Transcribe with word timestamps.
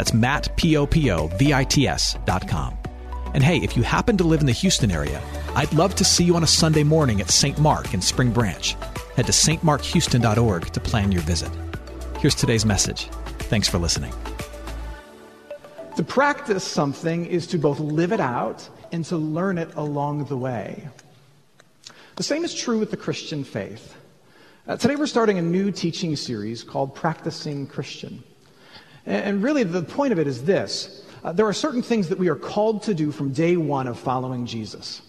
That's 0.00 0.14
Matt, 0.14 0.56
P-O-P-O-V-I-T-S 0.56 2.16
dot 2.24 2.48
com. 2.48 2.74
And 3.34 3.44
hey, 3.44 3.58
if 3.58 3.76
you 3.76 3.82
happen 3.82 4.16
to 4.16 4.24
live 4.24 4.40
in 4.40 4.46
the 4.46 4.52
Houston 4.52 4.90
area, 4.90 5.20
I'd 5.54 5.70
love 5.74 5.94
to 5.96 6.04
see 6.04 6.24
you 6.24 6.36
on 6.36 6.42
a 6.42 6.46
Sunday 6.46 6.84
morning 6.84 7.20
at 7.20 7.30
St. 7.30 7.58
Mark 7.58 7.92
in 7.92 8.00
Spring 8.00 8.32
Branch. 8.32 8.74
Head 9.16 9.26
to 9.26 9.32
stmarkhouston.org 9.32 10.72
to 10.72 10.80
plan 10.80 11.12
your 11.12 11.20
visit. 11.20 11.50
Here's 12.18 12.34
today's 12.34 12.64
message. 12.64 13.08
Thanks 13.50 13.68
for 13.68 13.76
listening. 13.76 14.14
To 15.96 16.02
practice 16.02 16.64
something 16.64 17.26
is 17.26 17.46
to 17.48 17.58
both 17.58 17.78
live 17.78 18.12
it 18.12 18.20
out 18.20 18.66
and 18.92 19.04
to 19.04 19.18
learn 19.18 19.58
it 19.58 19.68
along 19.74 20.24
the 20.24 20.36
way. 20.38 20.88
The 22.16 22.22
same 22.22 22.42
is 22.42 22.54
true 22.54 22.78
with 22.78 22.90
the 22.90 22.96
Christian 22.96 23.44
faith. 23.44 23.94
Uh, 24.66 24.78
today 24.78 24.96
we're 24.96 25.06
starting 25.06 25.36
a 25.36 25.42
new 25.42 25.70
teaching 25.70 26.16
series 26.16 26.64
called 26.64 26.94
Practicing 26.94 27.66
Christian. 27.66 28.24
And, 29.06 29.42
really, 29.42 29.64
the 29.64 29.82
point 29.82 30.12
of 30.12 30.18
it 30.18 30.26
is 30.26 30.44
this 30.44 31.04
uh, 31.22 31.32
there 31.32 31.46
are 31.46 31.52
certain 31.52 31.82
things 31.82 32.08
that 32.08 32.18
we 32.18 32.28
are 32.28 32.36
called 32.36 32.82
to 32.84 32.94
do 32.94 33.10
from 33.12 33.32
day 33.32 33.56
one 33.56 33.86
of 33.86 33.98
following 33.98 34.46
Jesus. 34.46 35.02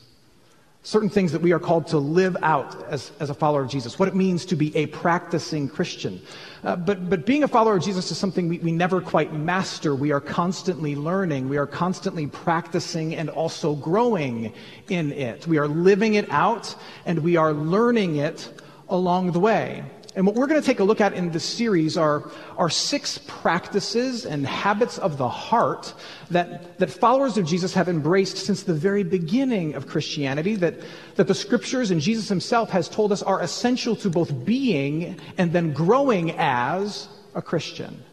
Certain 0.84 1.10
things 1.10 1.32
that 1.32 1.42
we 1.42 1.52
are 1.52 1.60
called 1.60 1.86
to 1.88 2.00
live 2.00 2.36
out 2.42 2.84
as, 2.86 3.12
as 3.20 3.30
a 3.30 3.36
follower 3.36 3.62
of 3.62 3.70
Jesus, 3.70 4.00
what 4.00 4.08
it 4.08 4.16
means 4.16 4.46
to 4.46 4.56
be 4.56 4.76
a 4.76 4.88
practicing 4.88 5.70
Christian. 5.70 6.20
Uh, 6.64 6.76
but, 6.76 7.08
but 7.08 7.24
being 7.24 7.44
a 7.44 7.48
follower 7.48 7.76
of 7.76 7.84
Jesus 7.84 8.10
is 8.10 8.18
something 8.18 8.48
we, 8.48 8.58
we 8.58 8.72
never 8.72 9.00
quite 9.00 9.32
master. 9.32 9.94
We 9.94 10.12
are 10.12 10.20
constantly 10.20 10.96
learning. 10.96 11.50
We 11.50 11.58
are 11.58 11.68
constantly 11.68 12.26
practicing 12.26 13.16
and 13.16 13.30
also 13.30 13.76
growing 13.76 14.54
in 14.90 15.12
it. 15.12 15.46
We 15.46 15.60
are 15.60 15.68
living 15.68 16.16
it 16.16 16.28
out 16.32 16.76
and 17.06 17.20
we 17.20 17.36
are 17.36 17.54
learning 17.54 18.16
it 18.16 18.52
along 18.90 19.34
the 19.34 19.40
way. 19.40 19.84
And 20.14 20.26
what 20.26 20.36
we're 20.36 20.48
going 20.48 20.60
to 20.60 20.66
take 20.66 20.82
a 20.82 20.84
look 20.84 21.00
at 21.00 21.14
in 21.14 21.32
this 21.32 21.46
series 21.46 21.98
are, 21.98 22.30
are 22.58 22.70
six 22.70 23.18
practices 23.18 24.26
and 24.26 24.46
habits 24.46 24.98
of 24.98 25.18
the 25.18 25.30
heart 25.30 25.94
that, 26.32 26.78
that 26.80 26.90
followers 26.90 27.38
of 27.38 27.46
Jesus 27.46 27.74
have 27.76 27.88
embraced 27.88 28.36
since 28.36 28.64
the 28.64 28.74
very 28.74 29.04
beginning 29.04 29.74
of 29.74 29.88
Christianity, 29.88 30.56
that, 30.58 30.76
that 31.16 31.28
the 31.28 31.34
scriptures 31.34 31.92
and 31.92 32.02
Jesus 32.02 32.28
himself 32.28 32.72
has 32.72 32.90
told 32.90 33.14
us 33.14 33.24
are 33.24 33.42
essential 33.42 33.96
to 33.98 34.10
both 34.10 34.44
being 34.44 35.18
and 35.38 35.54
then 35.54 35.72
growing 35.72 36.32
as 36.32 37.08
a 37.34 37.42
Christian. 37.42 38.04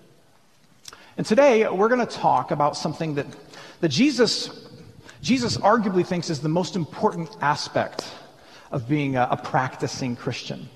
And 1.17 1.27
today 1.27 1.69
we're 1.69 1.89
going 1.89 2.07
to 2.07 2.17
talk 2.17 2.53
about 2.53 2.77
something 2.77 3.17
that, 3.17 3.27
that 3.81 3.89
Jesus, 3.89 4.71
Jesus 5.21 5.57
arguably 5.57 6.07
thinks 6.07 6.31
is 6.31 6.39
the 6.39 6.49
most 6.49 6.77
important 6.77 7.29
aspect 7.41 8.09
of 8.71 8.89
being 8.89 9.17
a, 9.17 9.27
a 9.33 9.37
practicing 9.37 10.15
Christian. 10.15 10.69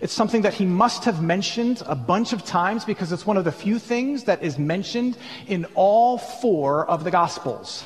It's 0.00 0.12
something 0.12 0.42
that 0.42 0.54
he 0.54 0.64
must 0.64 1.04
have 1.04 1.22
mentioned 1.22 1.82
a 1.86 1.96
bunch 1.96 2.32
of 2.32 2.44
times 2.44 2.84
because 2.84 3.10
it's 3.10 3.26
one 3.26 3.36
of 3.36 3.44
the 3.44 3.52
few 3.52 3.78
things 3.78 4.24
that 4.24 4.42
is 4.42 4.58
mentioned 4.58 5.16
in 5.46 5.64
all 5.74 6.18
four 6.18 6.88
of 6.88 7.04
the 7.04 7.10
Gospels. 7.10 7.84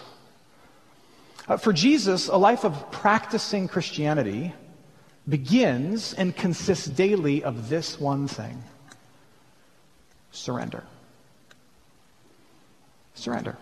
Uh, 1.48 1.56
for 1.56 1.72
Jesus, 1.72 2.28
a 2.28 2.36
life 2.36 2.64
of 2.64 2.90
practicing 2.90 3.66
Christianity 3.66 4.52
begins 5.28 6.12
and 6.14 6.36
consists 6.36 6.86
daily 6.86 7.42
of 7.42 7.68
this 7.68 7.98
one 7.98 8.28
thing 8.28 8.62
surrender. 10.30 10.84
Surrender. 13.14 13.56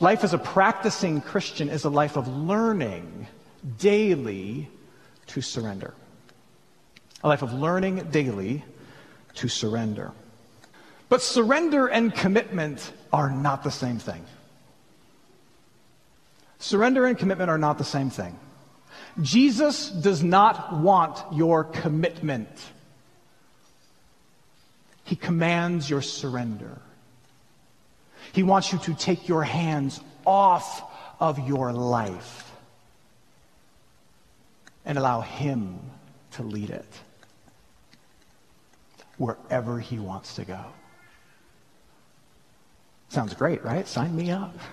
Life 0.00 0.22
as 0.22 0.32
a 0.32 0.38
practicing 0.38 1.20
Christian 1.20 1.68
is 1.68 1.84
a 1.84 1.90
life 1.90 2.16
of 2.16 2.28
learning 2.28 3.26
daily 3.78 4.68
to 5.26 5.40
surrender 5.40 5.92
a 7.22 7.28
life 7.28 7.42
of 7.42 7.52
learning 7.52 8.08
daily 8.10 8.64
to 9.34 9.48
surrender. 9.48 10.12
But 11.08 11.22
surrender 11.22 11.86
and 11.86 12.14
commitment 12.14 12.92
are 13.12 13.30
not 13.30 13.64
the 13.64 13.70
same 13.70 13.98
thing. 13.98 14.24
Surrender 16.58 17.06
and 17.06 17.16
commitment 17.16 17.50
are 17.50 17.58
not 17.58 17.78
the 17.78 17.84
same 17.84 18.10
thing. 18.10 18.38
Jesus 19.20 19.88
does 19.90 20.22
not 20.22 20.80
want 20.80 21.18
your 21.32 21.64
commitment. 21.64 22.48
He 25.04 25.16
commands 25.16 25.88
your 25.88 26.02
surrender. 26.02 26.78
He 28.32 28.42
wants 28.42 28.72
you 28.72 28.78
to 28.80 28.94
take 28.94 29.28
your 29.28 29.42
hands 29.42 30.00
off 30.26 30.82
of 31.20 31.48
your 31.48 31.72
life 31.72 32.52
and 34.84 34.98
allow 34.98 35.22
Him 35.22 35.78
to 36.32 36.42
lead 36.42 36.70
it 36.70 36.86
wherever 39.18 39.78
he 39.78 39.98
wants 39.98 40.36
to 40.36 40.44
go. 40.44 40.64
Sounds 43.08 43.34
great, 43.34 43.64
right? 43.64 43.86
Sign 43.86 44.14
me 44.16 44.30
up. 44.30 44.54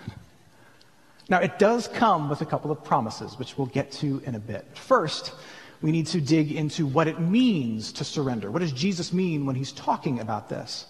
Now, 1.28 1.40
it 1.40 1.58
does 1.58 1.88
come 1.88 2.30
with 2.30 2.42
a 2.42 2.46
couple 2.46 2.70
of 2.70 2.84
promises, 2.84 3.40
which 3.40 3.58
we'll 3.58 3.66
get 3.66 3.92
to 3.94 4.22
in 4.26 4.36
a 4.36 4.40
bit. 4.40 4.64
First, 4.78 5.34
we 5.82 5.92
need 5.92 6.06
to 6.08 6.22
dig 6.22 6.52
into 6.52 6.86
what 6.86 7.08
it 7.08 7.20
means 7.20 7.92
to 7.94 8.04
surrender. 8.04 8.52
What 8.52 8.60
does 8.60 8.72
Jesus 8.72 9.12
mean 9.12 9.46
when 9.46 9.56
he's 9.56 9.72
talking 9.72 10.20
about 10.20 10.50
this? 10.50 10.86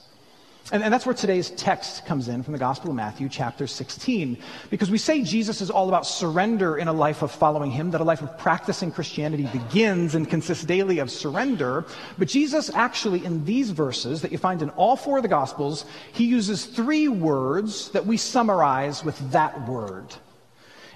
And, 0.72 0.84
and, 0.84 0.92
that's 0.92 1.06
where 1.06 1.14
today's 1.14 1.52
text 1.52 2.08
comes 2.08 2.28
in 2.28 2.42
from 2.42 2.54
the 2.54 2.58
Gospel 2.58 2.90
of 2.90 2.96
Matthew, 2.96 3.30
chapter 3.30 3.68
16. 3.68 4.36
Because 4.72 4.90
we 4.90 4.98
say 4.98 5.22
Jesus 5.22 5.62
is 5.62 5.70
all 5.70 5.90
about 5.90 6.08
surrender 6.08 6.78
in 6.78 6.88
a 6.88 6.94
life 6.94 7.22
of 7.22 7.32
following 7.32 7.70
Him, 7.70 7.92
that 7.92 8.02
a 8.02 8.04
life 8.04 8.24
of 8.24 8.36
practicing 8.40 8.92
Christianity 8.92 9.48
begins 9.54 10.16
and 10.16 10.28
consists 10.28 10.64
daily 10.64 10.98
of 10.98 11.12
surrender. 11.12 11.86
But 12.18 12.30
Jesus 12.30 12.72
actually, 12.72 13.24
in 13.24 13.46
these 13.46 13.70
verses 13.70 14.24
that 14.24 14.32
you 14.32 14.40
find 14.40 14.64
in 14.64 14.72
all 14.72 14.96
four 14.96 15.18
of 15.18 15.22
the 15.22 15.30
Gospels, 15.30 15.86
He 16.14 16.26
uses 16.26 16.66
three 16.66 17.10
words 17.10 17.92
that 17.92 18.08
we 18.08 18.18
summarize 18.18 19.04
with 19.04 19.20
that 19.32 19.68
word. 19.68 20.16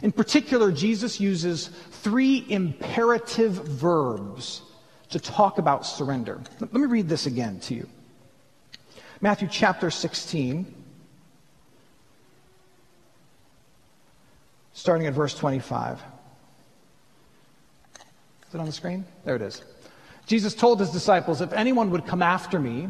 In 0.01 0.11
particular, 0.11 0.71
Jesus 0.71 1.19
uses 1.19 1.67
three 1.91 2.43
imperative 2.49 3.51
verbs 3.51 4.63
to 5.09 5.19
talk 5.19 5.59
about 5.59 5.85
surrender. 5.85 6.41
Let 6.59 6.73
me 6.73 6.87
read 6.87 7.07
this 7.07 7.27
again 7.27 7.59
to 7.61 7.75
you. 7.75 7.87
Matthew 9.21 9.49
chapter 9.51 9.91
16, 9.91 10.65
starting 14.71 15.07
at 15.07 15.13
verse 15.13 15.35
25. 15.35 16.01
Is 17.97 18.55
it 18.55 18.57
on 18.57 18.65
the 18.65 18.71
screen? 18.71 19.03
There 19.25 19.35
it 19.35 19.41
is. 19.41 19.61
Jesus 20.25 20.55
told 20.55 20.79
his 20.79 20.91
disciples, 20.91 21.41
If 21.41 21.51
anyone 21.51 21.89
would 21.91 22.05
come 22.05 22.21
after 22.21 22.59
me, 22.59 22.89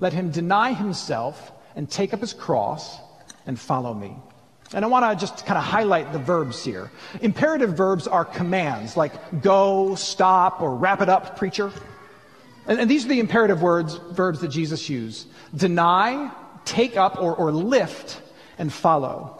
let 0.00 0.12
him 0.12 0.30
deny 0.30 0.74
himself 0.74 1.50
and 1.74 1.90
take 1.90 2.12
up 2.12 2.20
his 2.20 2.34
cross 2.34 2.98
and 3.46 3.58
follow 3.58 3.94
me. 3.94 4.14
And 4.74 4.84
I 4.84 4.88
want 4.88 5.10
to 5.10 5.18
just 5.18 5.46
kind 5.46 5.56
of 5.56 5.64
highlight 5.64 6.12
the 6.12 6.18
verbs 6.18 6.62
here. 6.62 6.90
Imperative 7.22 7.70
verbs 7.70 8.06
are 8.06 8.26
commands 8.26 8.98
like 8.98 9.40
go, 9.40 9.94
stop, 9.94 10.60
or 10.60 10.76
wrap 10.76 11.00
it 11.00 11.08
up, 11.08 11.38
preacher. 11.38 11.72
And, 12.66 12.80
and 12.80 12.90
these 12.90 13.04
are 13.04 13.08
the 13.08 13.20
imperative 13.20 13.62
words, 13.62 13.96
verbs 14.12 14.40
that 14.40 14.48
Jesus 14.48 14.88
used 14.88 15.28
deny, 15.54 16.30
take 16.64 16.96
up, 16.96 17.20
or, 17.20 17.34
or 17.34 17.52
lift, 17.52 18.22
and 18.58 18.72
follow. 18.72 19.36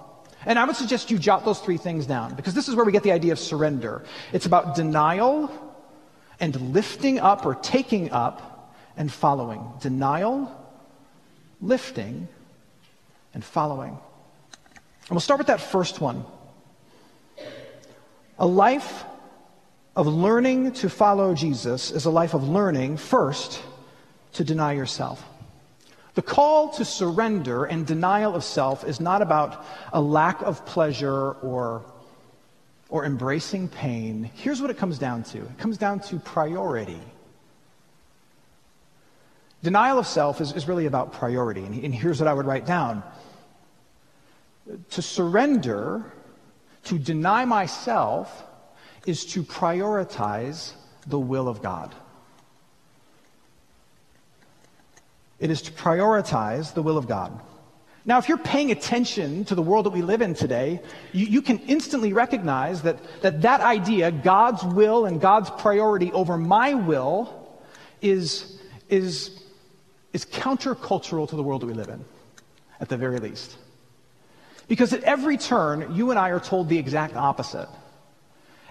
And 0.47 0.59
I 0.59 0.65
would 0.65 0.77
suggest 0.77 1.11
you 1.11 1.19
jot 1.19 1.45
those 1.45 1.61
three 1.61 1.77
things 1.77 2.07
down 2.07 2.35
because 2.35 2.55
this 2.55 2.69
is 2.69 2.75
where 2.75 2.85
we 2.85 2.93
get 2.93 3.03
the 3.03 3.13
idea 3.13 3.33
of 3.33 3.39
surrender. 3.39 4.03
It's 4.33 4.47
about 4.47 4.75
denial 4.75 5.51
and 6.41 6.73
lifting 6.73 7.21
up 7.21 7.45
or 7.45 7.55
taking 7.57 8.11
up 8.11 8.75
and 8.97 9.13
following. 9.13 9.65
Denial, 9.81 10.51
lifting, 11.61 12.27
and 13.35 13.45
following. 13.45 13.91
And 13.91 15.11
we'll 15.11 15.21
start 15.21 15.39
with 15.39 15.49
that 15.49 15.61
first 15.61 16.01
one. 16.01 16.25
A 18.39 18.47
life 18.47 19.05
of 19.97 20.07
learning 20.07 20.73
to 20.73 20.89
follow 20.89 21.35
Jesus 21.35 21.91
is 21.91 22.05
a 22.05 22.11
life 22.11 22.35
of 22.35 22.49
learning 22.49 22.97
first 22.97 23.63
to 24.35 24.45
deny 24.45 24.73
yourself. 24.73 25.25
The 26.15 26.23
call 26.23 26.71
to 26.71 26.85
surrender 26.85 27.65
and 27.65 27.87
denial 27.87 28.35
of 28.35 28.45
self 28.45 28.85
is 28.85 29.01
not 29.01 29.23
about 29.23 29.65
a 29.93 30.01
lack 30.01 30.43
of 30.43 30.65
pleasure 30.67 31.33
or, 31.33 31.85
or 32.89 33.05
embracing 33.05 33.69
pain. 33.69 34.31
Here's 34.35 34.61
what 34.61 34.71
it 34.71 34.77
comes 34.77 34.99
down 34.99 35.23
to 35.25 35.39
it 35.39 35.59
comes 35.59 35.79
down 35.79 36.01
to 36.01 36.19
priority. 36.19 37.01
Denial 39.63 39.99
of 39.99 40.07
self 40.07 40.41
is, 40.41 40.53
is 40.53 40.67
really 40.67 40.87
about 40.87 41.13
priority. 41.13 41.65
And, 41.65 41.85
and 41.85 41.95
here's 41.95 42.19
what 42.19 42.29
I 42.29 42.33
would 42.33 42.47
write 42.47 42.67
down 42.67 43.03
To 44.91 45.03
surrender, 45.03 46.05
to 46.85 46.99
deny 46.99 47.45
myself, 47.45 48.45
is 49.07 49.25
to 49.27 49.43
prioritize 49.43 50.73
the 51.07 51.19
will 51.19 51.49
of 51.49 51.63
God. 51.63 51.95
It 55.39 55.51
is 55.51 55.63
to 55.63 55.73
prioritize 55.73 56.75
the 56.75 56.83
will 56.83 56.99
of 56.99 57.09
God. 57.09 57.41
Now, 58.05 58.19
if 58.19 58.29
you're 58.29 58.39
paying 58.39 58.71
attention 58.71 59.45
to 59.47 59.55
the 59.55 59.63
world 59.63 59.87
that 59.87 59.91
we 59.91 60.03
live 60.03 60.23
in 60.23 60.35
today, 60.35 60.81
you, 61.13 61.27
you, 61.27 61.43
can 61.43 61.59
instantly 61.61 62.13
recognize 62.13 62.83
that, 62.83 62.99
that 63.23 63.43
that 63.43 63.61
idea, 63.61 64.11
God's 64.11 64.63
will 64.65 65.05
and 65.05 65.21
God's 65.21 65.51
priority 65.51 66.11
over 66.13 66.39
my 66.39 66.75
will, 66.75 67.61
is, 68.01 68.59
is, 68.89 69.43
is 70.13 70.25
countercultural 70.25 71.29
to 71.29 71.37
the 71.37 71.43
world 71.43 71.63
that 71.63 71.67
we 71.67 71.75
live 71.75 71.89
in, 71.89 72.05
at 72.81 72.89
the 72.89 72.97
very 72.97 73.19
least. 73.19 73.57
Because 74.67 74.93
at 74.93 75.03
every 75.05 75.37
turn, 75.37 75.95
you 75.95 76.11
and 76.11 76.19
I 76.19 76.31
are 76.31 76.41
told 76.41 76.69
the 76.69 76.79
exact 76.79 77.17
opposite. 77.17 77.69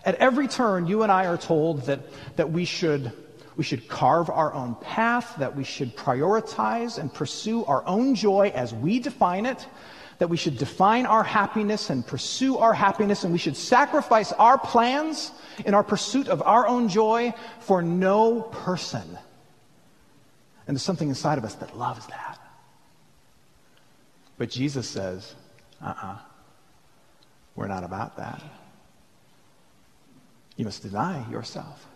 At 0.06 0.16
every 0.16 0.48
turn, 0.48 0.88
you 0.88 1.04
and 1.04 1.12
I 1.12 1.26
are 1.28 1.38
told 1.38 1.84
that, 1.84 2.00
that 2.38 2.52
we 2.52 2.66
should 2.66 3.12
we 3.60 3.66
should 3.66 3.90
carve 3.90 4.30
our 4.30 4.54
own 4.54 4.76
path, 4.76 5.36
that 5.40 5.54
we 5.54 5.66
should 5.66 5.94
prioritize 5.98 6.98
and 6.98 7.14
pursue 7.14 7.66
our 7.66 7.86
own 7.86 8.16
joy 8.16 8.54
as 8.56 8.74
we 8.74 9.00
define 9.00 9.46
it, 9.46 9.68
that 10.20 10.30
we 10.30 10.38
should 10.38 10.58
define 10.58 11.06
our 11.06 11.24
happiness 11.24 11.90
and 11.90 12.08
pursue 12.08 12.58
our 12.58 12.74
happiness, 12.74 13.26
and 13.26 13.34
we 13.34 13.38
should 13.38 13.58
sacrifice 13.58 14.32
our 14.32 14.58
plans 14.58 15.34
in 15.66 15.74
our 15.74 15.84
pursuit 15.84 16.30
of 16.30 16.42
our 16.42 16.68
own 16.68 16.88
joy 16.88 17.34
for 17.60 17.82
no 17.82 18.44
person. 18.44 19.20
And 20.66 20.78
there's 20.78 20.82
something 20.82 21.10
inside 21.10 21.38
of 21.38 21.44
us 21.44 21.56
that 21.56 21.78
loves 21.78 22.06
that. 22.08 22.40
But 24.38 24.50
Jesus 24.52 24.88
says, 24.88 25.36
uh 25.82 25.88
uh-uh, 25.88 26.12
uh, 26.14 26.18
we 27.58 27.66
are 27.66 27.68
not 27.68 27.84
about 27.84 28.16
that. 28.16 28.42
You 30.60 30.66
must 30.66 30.84
deny 30.84 31.26
yourself. 31.32 31.88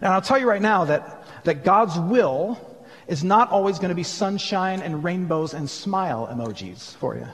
And 0.00 0.10
I'll 0.10 0.22
tell 0.22 0.38
you 0.38 0.48
right 0.48 0.62
now 0.62 0.86
that, 0.86 1.44
that 1.44 1.62
God's 1.62 1.98
will 1.98 2.58
is 3.06 3.22
not 3.22 3.50
always 3.50 3.78
going 3.78 3.90
to 3.90 3.94
be 3.94 4.02
sunshine 4.02 4.80
and 4.80 5.04
rainbows 5.04 5.52
and 5.52 5.68
smile 5.68 6.26
emojis 6.32 6.96
for 6.96 7.16
you. 7.16 7.26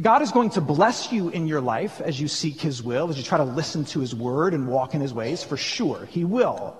God 0.00 0.22
is 0.22 0.30
going 0.30 0.50
to 0.50 0.60
bless 0.60 1.10
you 1.10 1.28
in 1.30 1.48
your 1.48 1.60
life 1.60 2.00
as 2.00 2.20
you 2.20 2.28
seek 2.28 2.60
His 2.60 2.84
will, 2.84 3.10
as 3.10 3.18
you 3.18 3.24
try 3.24 3.38
to 3.38 3.44
listen 3.44 3.84
to 3.86 3.98
His 3.98 4.14
word 4.14 4.54
and 4.54 4.68
walk 4.68 4.94
in 4.94 5.00
His 5.00 5.12
ways, 5.12 5.42
for 5.42 5.56
sure. 5.56 6.06
He 6.06 6.22
will. 6.22 6.76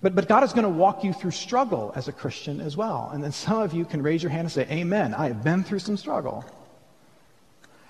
But, 0.00 0.14
but 0.14 0.26
God 0.26 0.42
is 0.42 0.54
going 0.54 0.64
to 0.64 0.70
walk 0.70 1.04
you 1.04 1.12
through 1.12 1.32
struggle 1.32 1.92
as 1.94 2.08
a 2.08 2.12
Christian 2.12 2.62
as 2.62 2.78
well. 2.78 3.10
And 3.12 3.22
then 3.22 3.32
some 3.32 3.60
of 3.60 3.74
you 3.74 3.84
can 3.84 4.02
raise 4.02 4.22
your 4.22 4.30
hand 4.30 4.46
and 4.46 4.52
say, 4.52 4.66
Amen. 4.70 5.12
I 5.12 5.26
have 5.26 5.44
been 5.44 5.64
through 5.64 5.80
some 5.80 5.98
struggle. 5.98 6.46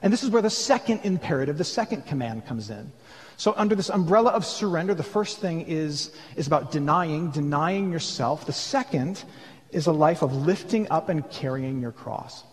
And 0.05 0.13
this 0.13 0.23
is 0.23 0.29
where 0.29 0.43
the 0.43 0.51
second 0.51 1.01
imperative, 1.03 1.57
the 1.57 1.65
second 1.65 2.07
command 2.07 2.47
comes 2.47 2.69
in. 2.69 2.93
So, 3.39 3.55
under 3.57 3.75
this 3.75 3.89
umbrella 3.89 4.33
of 4.33 4.45
surrender, 4.45 4.95
the 4.95 5.03
first 5.03 5.41
thing 5.41 5.63
is, 5.63 6.13
is 6.37 6.47
about 6.47 6.71
denying, 6.71 7.31
denying 7.31 7.91
yourself. 7.91 8.45
The 8.45 8.53
second 8.53 9.25
is 9.71 9.87
a 9.87 9.93
life 9.93 10.21
of 10.21 10.35
lifting 10.47 10.87
up 10.91 11.09
and 11.09 11.29
carrying 11.31 11.81
your 11.81 11.91
cross. 11.91 12.45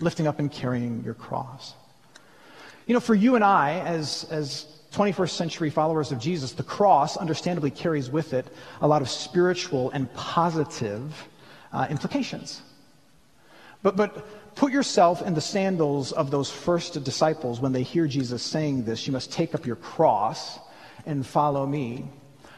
Lifting 0.00 0.26
up 0.26 0.38
and 0.38 0.50
carrying 0.50 1.04
your 1.04 1.12
cross. 1.12 1.74
You 2.86 2.94
know, 2.94 3.00
for 3.00 3.14
you 3.14 3.34
and 3.34 3.44
I, 3.44 3.80
as, 3.80 4.26
as 4.30 4.80
21st 4.92 5.30
century 5.30 5.68
followers 5.68 6.10
of 6.10 6.18
Jesus, 6.18 6.52
the 6.52 6.62
cross 6.62 7.18
understandably 7.18 7.70
carries 7.70 8.08
with 8.08 8.32
it 8.32 8.46
a 8.80 8.88
lot 8.88 9.02
of 9.02 9.10
spiritual 9.10 9.90
and 9.90 10.10
positive 10.14 11.28
uh, 11.70 11.86
implications. 11.90 12.62
But, 13.82 13.96
but 13.96 14.26
Put 14.58 14.72
yourself 14.72 15.22
in 15.22 15.34
the 15.34 15.40
sandals 15.40 16.10
of 16.10 16.32
those 16.32 16.50
first 16.50 17.04
disciples 17.04 17.60
when 17.60 17.70
they 17.70 17.84
hear 17.84 18.08
Jesus 18.08 18.42
saying 18.42 18.82
this 18.82 19.06
you 19.06 19.12
must 19.12 19.30
take 19.30 19.54
up 19.54 19.64
your 19.64 19.76
cross 19.76 20.58
and 21.06 21.24
follow 21.24 21.64
me. 21.64 22.10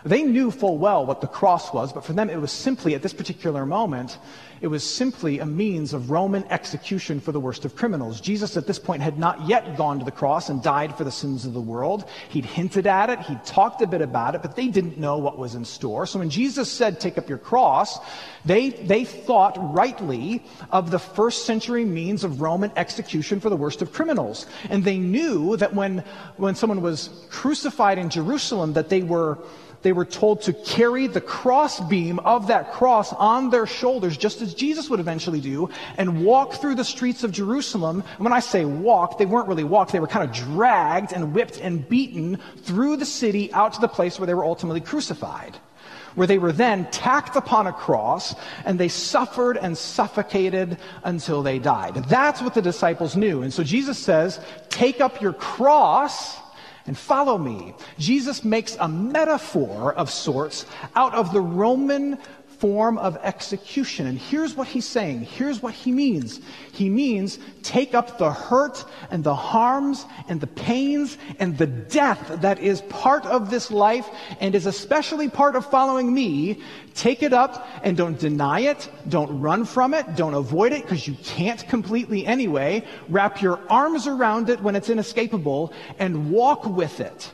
They 0.04 0.22
knew 0.22 0.50
full 0.50 0.78
well 0.78 1.04
what 1.04 1.20
the 1.20 1.26
cross 1.26 1.72
was, 1.72 1.92
but 1.92 2.04
for 2.04 2.12
them 2.12 2.30
it 2.30 2.40
was 2.40 2.52
simply, 2.52 2.94
at 2.94 3.02
this 3.02 3.12
particular 3.12 3.66
moment, 3.66 4.18
it 4.60 4.66
was 4.66 4.84
simply 4.84 5.38
a 5.38 5.46
means 5.46 5.94
of 5.94 6.10
Roman 6.10 6.44
execution 6.44 7.18
for 7.18 7.32
the 7.32 7.40
worst 7.40 7.64
of 7.64 7.74
criminals. 7.74 8.20
Jesus 8.20 8.58
at 8.58 8.66
this 8.66 8.78
point 8.78 9.02
had 9.02 9.18
not 9.18 9.48
yet 9.48 9.76
gone 9.76 9.98
to 9.98 10.04
the 10.04 10.10
cross 10.10 10.50
and 10.50 10.62
died 10.62 10.96
for 10.96 11.04
the 11.04 11.10
sins 11.10 11.46
of 11.46 11.54
the 11.54 11.60
world. 11.60 12.06
He'd 12.28 12.44
hinted 12.44 12.86
at 12.86 13.08
it, 13.08 13.20
he'd 13.20 13.44
talked 13.44 13.80
a 13.80 13.86
bit 13.86 14.02
about 14.02 14.34
it, 14.34 14.42
but 14.42 14.56
they 14.56 14.68
didn't 14.68 14.98
know 14.98 15.16
what 15.16 15.38
was 15.38 15.54
in 15.54 15.64
store. 15.64 16.04
So 16.06 16.18
when 16.18 16.28
Jesus 16.28 16.70
said, 16.70 17.00
take 17.00 17.16
up 17.16 17.28
your 17.28 17.38
cross, 17.38 17.98
they, 18.44 18.70
they 18.70 19.04
thought 19.04 19.56
rightly 19.74 20.42
of 20.70 20.90
the 20.90 20.98
first 20.98 21.46
century 21.46 21.84
means 21.86 22.22
of 22.22 22.42
Roman 22.42 22.70
execution 22.76 23.40
for 23.40 23.48
the 23.48 23.56
worst 23.56 23.80
of 23.80 23.92
criminals. 23.92 24.46
And 24.68 24.84
they 24.84 24.98
knew 24.98 25.56
that 25.56 25.74
when, 25.74 26.04
when 26.36 26.54
someone 26.54 26.82
was 26.82 27.26
crucified 27.30 27.98
in 27.98 28.10
Jerusalem, 28.10 28.74
that 28.74 28.90
they 28.90 29.02
were 29.02 29.38
they 29.82 29.92
were 29.92 30.04
told 30.04 30.42
to 30.42 30.52
carry 30.52 31.06
the 31.06 31.20
crossbeam 31.20 32.18
of 32.20 32.48
that 32.48 32.72
cross 32.72 33.12
on 33.14 33.50
their 33.50 33.66
shoulders, 33.66 34.16
just 34.16 34.42
as 34.42 34.54
Jesus 34.54 34.90
would 34.90 35.00
eventually 35.00 35.40
do, 35.40 35.70
and 35.96 36.24
walk 36.24 36.54
through 36.54 36.74
the 36.74 36.84
streets 36.84 37.24
of 37.24 37.32
Jerusalem. 37.32 38.04
And 38.16 38.24
when 38.24 38.32
I 38.32 38.40
say 38.40 38.64
walk, 38.64 39.18
they 39.18 39.26
weren't 39.26 39.48
really 39.48 39.64
walked, 39.64 39.92
they 39.92 40.00
were 40.00 40.06
kind 40.06 40.28
of 40.28 40.36
dragged 40.36 41.12
and 41.12 41.32
whipped 41.34 41.60
and 41.60 41.88
beaten 41.88 42.38
through 42.58 42.96
the 42.96 43.06
city 43.06 43.52
out 43.52 43.72
to 43.74 43.80
the 43.80 43.88
place 43.88 44.18
where 44.18 44.26
they 44.26 44.34
were 44.34 44.44
ultimately 44.44 44.80
crucified. 44.80 45.56
Where 46.16 46.26
they 46.26 46.38
were 46.38 46.50
then 46.50 46.90
tacked 46.90 47.36
upon 47.36 47.68
a 47.68 47.72
cross 47.72 48.34
and 48.64 48.80
they 48.80 48.88
suffered 48.88 49.56
and 49.56 49.78
suffocated 49.78 50.76
until 51.04 51.44
they 51.44 51.60
died. 51.60 51.94
That's 52.08 52.42
what 52.42 52.54
the 52.54 52.60
disciples 52.60 53.14
knew. 53.14 53.42
And 53.42 53.52
so 53.52 53.62
Jesus 53.62 53.96
says, 53.96 54.40
take 54.70 55.00
up 55.00 55.22
your 55.22 55.32
cross 55.32 56.36
and 56.86 56.96
follow 56.96 57.38
me. 57.38 57.74
Jesus 57.98 58.44
makes 58.44 58.76
a 58.80 58.88
metaphor 58.88 59.92
of 59.94 60.10
sorts 60.10 60.66
out 60.96 61.14
of 61.14 61.32
the 61.32 61.40
Roman 61.40 62.18
form 62.60 62.98
of 62.98 63.16
execution. 63.22 64.06
And 64.06 64.18
here's 64.18 64.54
what 64.54 64.68
he's 64.68 64.84
saying. 64.84 65.22
Here's 65.22 65.62
what 65.62 65.72
he 65.72 65.92
means. 65.92 66.40
He 66.72 66.90
means 66.90 67.38
take 67.62 67.94
up 67.94 68.18
the 68.18 68.30
hurt 68.30 68.84
and 69.10 69.24
the 69.24 69.34
harms 69.34 70.04
and 70.28 70.40
the 70.40 70.46
pains 70.46 71.16
and 71.38 71.56
the 71.56 71.66
death 71.66 72.40
that 72.42 72.58
is 72.60 72.82
part 72.82 73.24
of 73.24 73.50
this 73.50 73.70
life 73.70 74.08
and 74.40 74.54
is 74.54 74.66
especially 74.66 75.28
part 75.28 75.56
of 75.56 75.70
following 75.70 76.12
me. 76.12 76.60
Take 76.94 77.22
it 77.22 77.32
up 77.32 77.66
and 77.82 77.96
don't 77.96 78.18
deny 78.18 78.60
it. 78.60 78.90
Don't 79.08 79.40
run 79.40 79.64
from 79.64 79.94
it. 79.94 80.14
Don't 80.14 80.34
avoid 80.34 80.72
it 80.72 80.82
because 80.82 81.08
you 81.08 81.14
can't 81.24 81.66
completely 81.66 82.26
anyway. 82.26 82.84
Wrap 83.08 83.40
your 83.40 83.58
arms 83.70 84.06
around 84.06 84.50
it 84.50 84.60
when 84.60 84.76
it's 84.76 84.90
inescapable 84.90 85.72
and 85.98 86.30
walk 86.30 86.66
with 86.66 87.00
it 87.00 87.32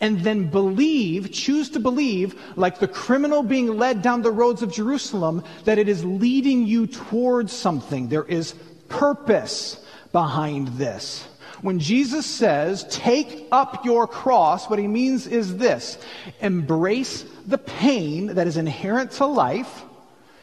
and 0.00 0.20
then 0.20 0.50
believe, 0.50 1.32
choose 1.32 1.70
to 1.70 1.80
believe, 1.80 2.40
like 2.56 2.78
the 2.78 2.88
criminal 2.88 3.42
being 3.42 3.76
led 3.76 4.02
down 4.02 4.22
the 4.22 4.30
roads 4.30 4.62
of 4.62 4.72
Jerusalem, 4.72 5.42
that 5.64 5.78
it 5.78 5.88
is 5.88 6.04
leading 6.04 6.66
you 6.66 6.86
towards 6.86 7.52
something. 7.52 8.08
There 8.08 8.24
is 8.24 8.54
purpose 8.88 9.84
behind 10.12 10.68
this. 10.78 11.26
When 11.60 11.80
Jesus 11.80 12.24
says, 12.24 12.84
take 12.88 13.48
up 13.50 13.84
your 13.84 14.06
cross, 14.06 14.70
what 14.70 14.78
he 14.78 14.86
means 14.86 15.26
is 15.26 15.56
this 15.56 15.98
embrace 16.40 17.24
the 17.46 17.58
pain 17.58 18.34
that 18.34 18.46
is 18.46 18.56
inherent 18.56 19.10
to 19.12 19.26
life 19.26 19.84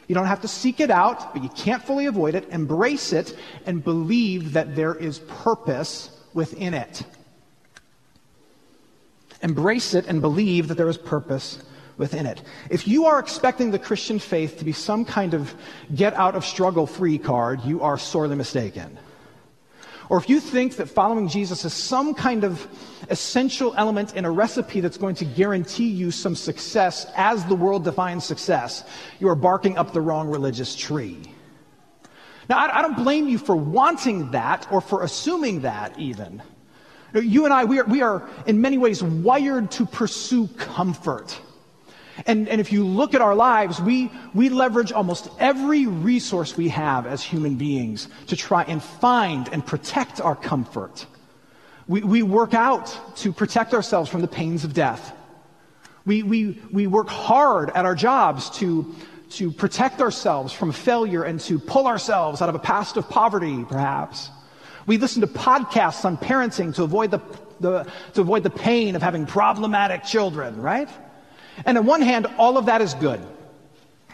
You 0.08 0.14
don't 0.14 0.26
have 0.26 0.42
to 0.42 0.48
seek 0.48 0.80
it 0.80 0.90
out, 0.90 1.32
but 1.34 1.42
you 1.42 1.48
can't 1.50 1.82
fully 1.82 2.06
avoid 2.06 2.34
it. 2.34 2.48
Embrace 2.50 3.12
it 3.12 3.36
and 3.66 3.82
believe 3.82 4.52
that 4.52 4.76
there 4.76 4.94
is 4.94 5.18
purpose 5.18 6.10
within 6.32 6.74
it. 6.74 7.02
Embrace 9.42 9.94
it 9.94 10.06
and 10.06 10.20
believe 10.20 10.68
that 10.68 10.76
there 10.76 10.88
is 10.88 10.98
purpose 10.98 11.62
within 11.96 12.26
it. 12.26 12.42
If 12.70 12.86
you 12.86 13.06
are 13.06 13.18
expecting 13.18 13.70
the 13.70 13.78
Christian 13.78 14.18
faith 14.18 14.58
to 14.58 14.64
be 14.64 14.72
some 14.72 15.04
kind 15.04 15.34
of 15.34 15.54
get 15.94 16.14
out 16.14 16.34
of 16.34 16.44
struggle 16.44 16.86
free 16.86 17.18
card, 17.18 17.64
you 17.64 17.82
are 17.82 17.98
sorely 17.98 18.36
mistaken. 18.36 18.98
Or 20.08 20.18
if 20.18 20.28
you 20.28 20.38
think 20.38 20.76
that 20.76 20.88
following 20.88 21.28
Jesus 21.28 21.64
is 21.64 21.72
some 21.72 22.14
kind 22.14 22.44
of 22.44 22.66
essential 23.10 23.74
element 23.76 24.14
in 24.14 24.24
a 24.24 24.30
recipe 24.30 24.80
that's 24.80 24.96
going 24.96 25.16
to 25.16 25.24
guarantee 25.24 25.88
you 25.88 26.10
some 26.10 26.36
success 26.36 27.06
as 27.16 27.44
the 27.46 27.56
world 27.56 27.82
defines 27.82 28.24
success, 28.24 28.84
you 29.18 29.28
are 29.28 29.34
barking 29.34 29.76
up 29.76 29.92
the 29.92 30.00
wrong 30.00 30.28
religious 30.28 30.76
tree. 30.76 31.20
Now, 32.48 32.58
I, 32.58 32.82
don't 32.82 32.96
blame 32.96 33.28
you 33.28 33.38
for 33.38 33.56
wanting 33.56 34.30
that 34.30 34.68
or 34.70 34.80
for 34.80 35.02
assuming 35.02 35.62
that 35.62 35.98
even. 35.98 36.40
You 37.22 37.44
and 37.44 37.54
I, 37.54 37.64
we 37.64 37.80
are, 37.80 37.84
we 37.84 38.02
are 38.02 38.28
in 38.46 38.60
many 38.60 38.78
ways 38.78 39.02
wired 39.02 39.70
to 39.72 39.86
pursue 39.86 40.48
comfort. 40.48 41.38
And, 42.24 42.48
and 42.48 42.60
if 42.60 42.72
you 42.72 42.86
look 42.86 43.14
at 43.14 43.20
our 43.20 43.34
lives, 43.34 43.80
we, 43.80 44.10
we 44.32 44.48
leverage 44.48 44.92
almost 44.92 45.28
every 45.38 45.86
resource 45.86 46.56
we 46.56 46.68
have 46.68 47.06
as 47.06 47.22
human 47.22 47.56
beings 47.56 48.08
to 48.28 48.36
try 48.36 48.62
and 48.64 48.82
find 48.82 49.48
and 49.52 49.64
protect 49.64 50.20
our 50.20 50.34
comfort. 50.34 51.06
We, 51.88 52.02
we 52.02 52.22
work 52.22 52.54
out 52.54 53.16
to 53.18 53.32
protect 53.32 53.74
ourselves 53.74 54.10
from 54.10 54.22
the 54.22 54.28
pains 54.28 54.64
of 54.64 54.72
death. 54.72 55.12
We, 56.06 56.22
we, 56.22 56.62
we 56.72 56.86
work 56.86 57.08
hard 57.08 57.70
at 57.70 57.84
our 57.84 57.94
jobs 57.94 58.50
to, 58.58 58.94
to 59.30 59.52
protect 59.52 60.00
ourselves 60.00 60.52
from 60.52 60.72
failure 60.72 61.24
and 61.24 61.38
to 61.40 61.58
pull 61.58 61.86
ourselves 61.86 62.40
out 62.40 62.48
of 62.48 62.54
a 62.54 62.60
past 62.60 62.96
of 62.96 63.08
poverty, 63.08 63.64
perhaps. 63.68 64.30
We 64.86 64.98
listen 64.98 65.20
to 65.20 65.26
podcasts 65.26 66.04
on 66.04 66.16
parenting 66.16 66.74
to 66.76 66.84
avoid 66.84 67.10
the, 67.10 67.20
the, 67.60 67.90
to 68.14 68.20
avoid 68.20 68.42
the 68.42 68.50
pain 68.50 68.94
of 68.96 69.02
having 69.02 69.26
problematic 69.26 70.04
children, 70.04 70.60
right? 70.60 70.88
And 71.64 71.76
on 71.78 71.86
one 71.86 72.02
hand, 72.02 72.26
all 72.38 72.58
of 72.58 72.66
that 72.66 72.80
is 72.80 72.94
good. 72.94 73.20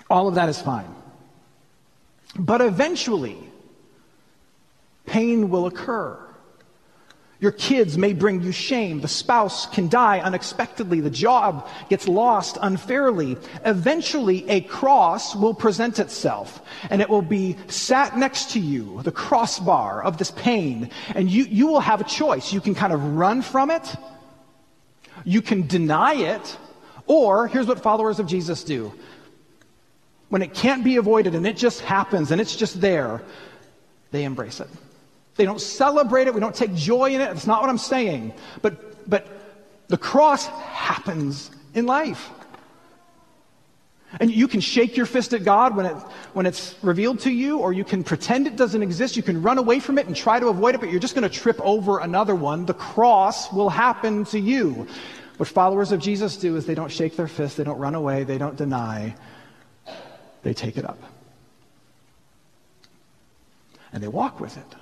All 0.09 0.29
of 0.29 0.37
that 0.37 0.49
is 0.49 0.61
fine. 0.61 0.95
But 2.39 2.61
eventually, 2.61 3.39
pain 5.07 5.51
will 5.51 5.67
occur. 5.67 6.19
Your 7.43 7.51
kids 7.51 7.99
may 7.99 8.13
bring 8.13 8.41
you 8.41 8.53
shame. 8.53 9.01
The 9.01 9.09
spouse 9.09 9.67
can 9.67 9.89
die 9.89 10.21
unexpectedly. 10.21 11.01
The 11.01 11.11
job 11.11 11.69
gets 11.89 12.07
lost 12.07 12.57
unfairly. 12.63 13.37
Eventually, 13.65 14.49
a 14.49 14.61
cross 14.61 15.35
will 15.35 15.53
present 15.53 15.99
itself 15.99 16.63
and 16.89 17.03
it 17.03 17.09
will 17.09 17.21
be 17.21 17.57
sat 17.67 18.17
next 18.17 18.53
to 18.53 18.61
you, 18.61 19.03
the 19.03 19.11
crossbar 19.11 20.05
of 20.05 20.19
this 20.19 20.31
pain. 20.31 20.89
And 21.17 21.29
you, 21.29 21.43
you 21.43 21.67
will 21.67 21.81
have 21.81 22.01
a 22.01 22.05
choice. 22.05 22.53
You 22.53 22.61
can 22.61 22.77
kind 22.77 22.93
of 22.93 23.17
run 23.17 23.43
from 23.43 23.73
it. 23.73 23.93
You 25.25 25.43
can 25.43 25.67
deny 25.67 26.15
it 26.15 26.57
or, 27.09 27.49
here's 27.49 27.67
what 27.67 27.81
followers 27.81 28.21
of 28.21 28.29
Jesus 28.29 28.63
do 28.63 28.93
when 30.29 30.43
it 30.43 30.55
can't 30.55 30.85
be 30.85 30.97
avoided 30.97 31.35
and 31.35 31.45
it 31.45 31.57
just 31.57 31.81
happens 31.81 32.31
and 32.31 32.41
it's 32.41 32.55
just 32.55 32.81
there, 32.81 33.21
they 34.13 34.23
embrace 34.23 34.61
it. 34.61 34.69
They 35.37 35.45
don't 35.45 35.61
celebrate 35.61 36.27
it, 36.27 36.35
we 36.35 36.41
don't 36.41 36.55
take 36.55 36.75
joy 36.75 37.15
in 37.15 37.21
it. 37.21 37.27
That's 37.27 37.47
not 37.47 37.61
what 37.61 37.71
I'm 37.71 37.79
saying. 37.79 38.35
But, 38.61 39.09
but 39.09 39.27
the 39.89 39.97
cross 39.97 40.47
happens 40.47 41.51
in 41.75 41.87
life. 41.87 42.31
And 44.21 44.31
you 44.31 44.47
can 44.47 44.61
shake 44.61 44.97
your 44.97 45.07
fist 45.07 45.33
at 45.33 45.43
God 45.43 45.75
when, 45.75 45.87
it, 45.87 45.97
when 46.35 46.45
it's 46.45 46.75
revealed 46.83 47.21
to 47.21 47.31
you, 47.31 47.59
or 47.59 47.73
you 47.73 47.85
can 47.85 48.05
pretend 48.05 48.47
it 48.47 48.57
doesn't 48.57 48.83
exist. 48.83 49.17
You 49.17 49.23
can 49.23 49.41
run 49.41 49.57
away 49.57 49.81
from 49.81 49.99
it 49.99 50.07
and 50.07 50.15
try 50.15 50.39
to 50.39 50.49
avoid 50.49 50.75
it, 50.75 50.81
but 50.81 50.91
you're 50.91 51.01
just 51.01 51.15
going 51.15 51.29
to 51.29 51.35
trip 51.35 51.59
over 51.63 51.99
another 51.99 52.35
one. 52.35 52.67
The 52.67 52.75
cross 52.75 53.51
will 53.53 53.71
happen 53.71 54.27
to 54.27 54.39
you. 54.39 54.87
What 55.39 55.49
followers 55.49 55.93
of 55.93 56.01
Jesus 56.01 56.37
do 56.37 56.57
is 56.57 56.67
they 56.67 56.75
don't 56.75 56.93
shake 56.93 57.17
their 57.17 57.27
fist, 57.27 57.57
they 57.57 57.65
don't 57.65 57.79
run 57.79 57.95
away, 57.95 58.25
they 58.25 58.37
don't 58.37 58.57
deny, 58.57 59.15
they 60.43 60.53
take 60.53 60.77
it 60.77 60.85
up. 60.85 60.99
And 63.95 64.03
they 64.03 64.09
walk 64.09 64.41
with 64.41 64.57
it. 64.57 64.82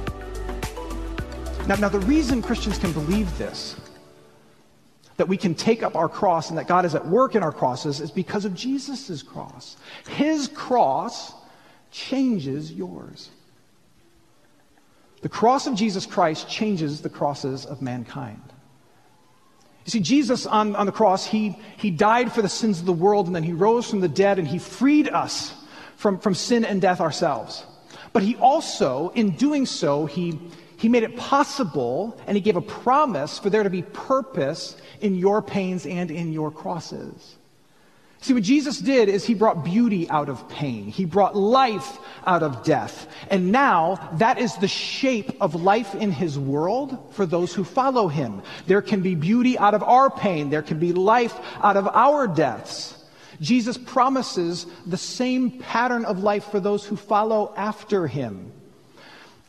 Now, 1.71 1.77
now, 1.77 1.87
the 1.87 1.99
reason 2.01 2.41
Christians 2.41 2.77
can 2.77 2.91
believe 2.91 3.37
this, 3.37 3.77
that 5.15 5.29
we 5.29 5.37
can 5.37 5.55
take 5.55 5.83
up 5.83 5.95
our 5.95 6.09
cross 6.09 6.49
and 6.49 6.57
that 6.57 6.67
God 6.67 6.83
is 6.83 6.95
at 6.95 7.07
work 7.07 7.33
in 7.33 7.43
our 7.43 7.53
crosses, 7.53 8.01
is 8.01 8.11
because 8.11 8.43
of 8.43 8.53
Jesus' 8.53 9.23
cross. 9.23 9.77
His 10.09 10.49
cross 10.49 11.31
changes 11.89 12.73
yours. 12.73 13.29
The 15.21 15.29
cross 15.29 15.65
of 15.65 15.75
Jesus 15.75 16.05
Christ 16.05 16.49
changes 16.49 16.99
the 16.99 17.09
crosses 17.09 17.65
of 17.65 17.81
mankind. 17.81 18.43
You 19.85 19.91
see, 19.91 20.01
Jesus 20.01 20.45
on, 20.45 20.75
on 20.75 20.87
the 20.87 20.91
cross, 20.91 21.25
he, 21.25 21.57
he 21.77 21.89
died 21.89 22.33
for 22.33 22.41
the 22.41 22.49
sins 22.49 22.81
of 22.81 22.85
the 22.85 22.91
world 22.91 23.27
and 23.27 23.35
then 23.35 23.43
he 23.43 23.53
rose 23.53 23.89
from 23.89 24.01
the 24.01 24.09
dead 24.09 24.39
and 24.39 24.47
he 24.47 24.59
freed 24.59 25.07
us 25.07 25.53
from, 25.95 26.19
from 26.19 26.35
sin 26.35 26.65
and 26.65 26.81
death 26.81 26.99
ourselves. 26.99 27.65
But 28.11 28.23
he 28.23 28.35
also, 28.35 29.13
in 29.15 29.37
doing 29.37 29.65
so, 29.65 30.05
he, 30.05 30.37
he 30.81 30.89
made 30.89 31.03
it 31.03 31.15
possible 31.15 32.19
and 32.25 32.35
he 32.35 32.41
gave 32.41 32.55
a 32.55 32.61
promise 32.61 33.37
for 33.37 33.51
there 33.51 33.61
to 33.61 33.69
be 33.69 33.83
purpose 33.83 34.75
in 34.99 35.13
your 35.13 35.39
pains 35.39 35.85
and 35.85 36.09
in 36.09 36.33
your 36.33 36.49
crosses. 36.49 37.35
See, 38.19 38.33
what 38.33 38.41
Jesus 38.41 38.79
did 38.79 39.07
is 39.07 39.23
he 39.23 39.35
brought 39.35 39.63
beauty 39.63 40.09
out 40.09 40.27
of 40.27 40.49
pain. 40.49 40.87
He 40.87 41.05
brought 41.05 41.35
life 41.35 41.99
out 42.25 42.41
of 42.41 42.63
death. 42.63 43.07
And 43.29 43.51
now 43.51 44.09
that 44.13 44.39
is 44.39 44.55
the 44.55 44.67
shape 44.67 45.37
of 45.39 45.53
life 45.53 45.93
in 45.93 46.11
his 46.11 46.39
world 46.39 47.13
for 47.13 47.27
those 47.27 47.53
who 47.53 47.63
follow 47.63 48.07
him. 48.07 48.41
There 48.65 48.81
can 48.81 49.01
be 49.01 49.13
beauty 49.13 49.59
out 49.59 49.75
of 49.75 49.83
our 49.83 50.09
pain. 50.09 50.49
There 50.49 50.63
can 50.63 50.79
be 50.79 50.93
life 50.93 51.37
out 51.61 51.77
of 51.77 51.87
our 51.89 52.27
deaths. 52.27 52.97
Jesus 53.39 53.77
promises 53.77 54.65
the 54.87 54.97
same 54.97 55.59
pattern 55.59 56.05
of 56.05 56.23
life 56.23 56.45
for 56.45 56.59
those 56.59 56.83
who 56.83 56.95
follow 56.95 57.53
after 57.55 58.07
him. 58.07 58.51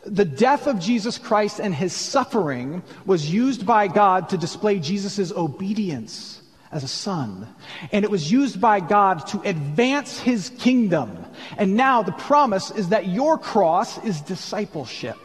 The 0.04 0.24
death 0.24 0.66
of 0.66 0.80
Jesus 0.80 1.18
Christ 1.18 1.60
and 1.60 1.74
his 1.74 1.92
suffering 1.92 2.82
was 3.06 3.32
used 3.32 3.64
by 3.64 3.88
God 3.88 4.30
to 4.30 4.36
display 4.36 4.78
Jesus' 4.78 5.30
obedience 5.30 6.42
as 6.72 6.82
a 6.82 6.88
son. 6.88 7.46
And 7.92 8.04
it 8.04 8.10
was 8.10 8.32
used 8.32 8.60
by 8.60 8.80
God 8.80 9.26
to 9.28 9.40
advance 9.42 10.18
his 10.18 10.50
kingdom. 10.58 11.24
And 11.56 11.76
now 11.76 12.02
the 12.02 12.12
promise 12.12 12.70
is 12.70 12.88
that 12.88 13.06
your 13.06 13.38
cross 13.38 14.02
is 14.04 14.20
discipleship. 14.22 15.18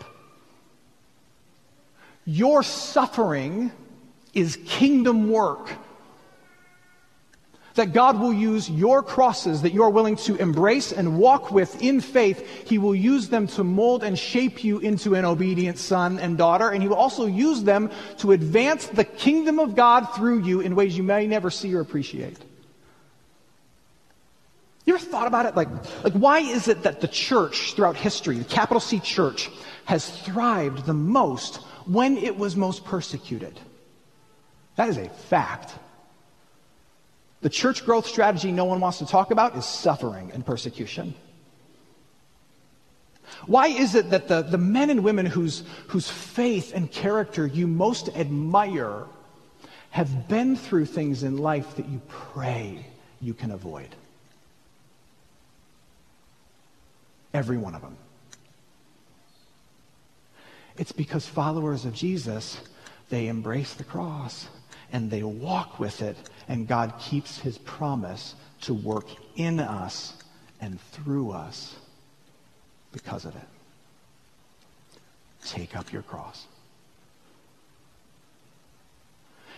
Your 2.26 2.62
suffering 2.62 3.72
is 4.34 4.60
kingdom 4.66 5.32
work 5.32 5.72
that 7.78 7.94
God 7.94 8.20
will 8.20 8.34
use 8.34 8.70
your 8.70 9.02
crosses 9.02 9.62
that 9.62 9.74
you 9.74 9.82
are 9.84 9.90
willing 9.90 10.18
to 10.18 10.36
embrace 10.36 10.92
and 10.92 11.18
walk 11.18 11.52
with 11.52 11.82
in 11.82 12.02
faith. 12.02 12.68
He 12.68 12.78
will 12.78 12.94
use 12.94 13.30
them 13.30 13.48
to 13.48 13.64
mold 13.64 14.04
and 14.04 14.20
shape 14.20 14.64
you 14.64 14.80
into 14.80 15.16
an 15.16 15.26
obedient 15.26 15.78
son 15.78 16.20
and 16.20 16.38
daughter, 16.38 16.70
and 16.70 16.84
He 16.84 16.90
will 16.90 16.98
also 16.98 17.26
use 17.26 17.64
them 17.64 17.90
to 18.18 18.34
advance 18.34 18.88
the 18.88 19.06
kingdom 19.06 19.60
of 19.60 19.76
God 19.76 20.02
through 20.16 20.44
you 20.44 20.60
in 20.60 20.76
ways 20.76 20.98
you 20.98 21.04
may 21.04 21.26
never 21.26 21.50
see 21.50 21.74
or 21.74 21.80
appreciate. 21.80 22.38
You 24.86 24.96
ever 24.96 25.04
thought 25.04 25.28
about 25.28 25.46
it? 25.46 25.56
Like, 25.56 25.70
like 26.04 26.14
why 26.14 26.40
is 26.40 26.68
it 26.68 26.84
that 26.84 27.02
the 27.02 27.08
church 27.08 27.74
throughout 27.74 27.98
history, 27.98 28.38
the 28.38 28.46
capital 28.46 28.80
C 28.80 29.00
church, 29.00 29.50
has 29.86 30.10
thrived 30.10 30.86
the 30.86 30.94
most 30.94 31.58
when 31.86 32.18
it 32.18 32.38
was 32.38 32.56
most 32.56 32.86
persecuted? 32.86 33.60
That 34.78 34.90
is 34.90 34.98
a 34.98 35.10
fact. 35.10 35.74
The 37.42 37.50
church 37.50 37.86
growth 37.86 38.08
strategy 38.08 38.52
no 38.52 38.66
one 38.66 38.80
wants 38.80 38.98
to 39.00 39.06
talk 39.06 39.32
about 39.32 39.56
is 39.56 39.66
suffering 39.66 40.32
and 40.34 40.46
persecution. 40.46 41.14
Why 43.46 43.68
is 43.68 43.94
it 43.94 44.10
that 44.10 44.28
the, 44.28 44.42
the 44.42 44.58
men 44.58 44.90
and 44.90 45.04
women 45.04 45.26
whose, 45.26 45.64
whose 45.88 46.10
faith 46.10 46.72
and 46.74 46.92
character 46.92 47.46
you 47.46 47.68
most 47.68 48.10
admire 48.10 49.06
have 49.92 50.28
been 50.28 50.56
through 50.56 50.86
things 50.86 51.24
in 51.24 51.38
life 51.38 51.76
that 51.76 51.88
you 51.88 52.02
pray 52.08 52.86
you 53.22 53.34
can 53.34 53.52
avoid. 53.52 53.90
Every 57.34 57.58
one 57.58 57.76
of 57.76 57.82
them. 57.82 57.98
It's 60.78 60.92
because 60.92 61.26
followers 61.26 61.86
of 61.86 61.94
Jesus, 61.94 62.62
they 63.10 63.28
embrace 63.28 63.74
the 63.74 63.84
cross 63.84 64.48
and 64.92 65.12
they 65.12 65.24
walk 65.24 65.80
with 65.80 66.02
it, 66.02 66.16
and 66.48 66.68
God 66.68 66.94
keeps 67.00 67.40
his 67.40 67.58
promise 67.58 68.36
to 68.62 68.74
work 68.74 69.08
in 69.36 69.60
us 69.60 70.14
and 70.62 70.80
through 70.92 71.32
us 71.32 71.76
because 72.92 73.26
of 73.26 73.36
it. 73.36 73.48
Take 75.46 75.78
up 75.78 75.92
your 75.94 76.02
cross. 76.02 76.46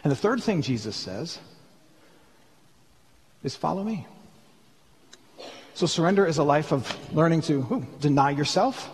And 0.03 0.12
the 0.12 0.15
third 0.15 0.41
thing 0.41 0.62
Jesus 0.62 0.95
says 0.95 1.39
is 3.43 3.55
follow 3.55 3.83
me. 3.83 4.05
So 5.74 5.86
surrender 5.86 6.25
is 6.25 6.38
a 6.38 6.43
life 6.43 6.71
of 6.71 7.15
learning 7.15 7.41
to 7.43 7.53
ooh, 7.53 7.88
deny 8.01 8.31
yourself. 8.31 8.89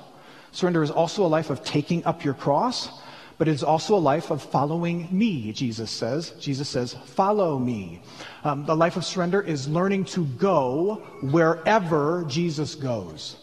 Surrender 0.52 0.84
is 0.84 0.92
also 0.92 1.26
a 1.26 1.28
life 1.28 1.50
of 1.50 1.64
taking 1.64 2.06
up 2.06 2.24
your 2.24 2.34
cross, 2.34 2.90
but 3.38 3.48
it's 3.48 3.64
also 3.64 3.96
a 3.96 4.00
life 4.00 4.32
of 4.32 4.42
following 4.42 5.08
me, 5.12 5.52
Jesus 5.52 5.92
says. 5.92 6.32
Jesus 6.40 6.70
says, 6.70 6.94
follow 7.06 7.60
me. 7.60 8.02
Um, 8.44 8.66
the 8.66 8.76
life 8.76 8.96
of 8.96 9.04
surrender 9.04 9.42
is 9.42 9.68
learning 9.68 10.06
to 10.06 10.26
go 10.26 11.04
wherever 11.22 12.24
Jesus 12.28 12.76
goes. 12.76 13.36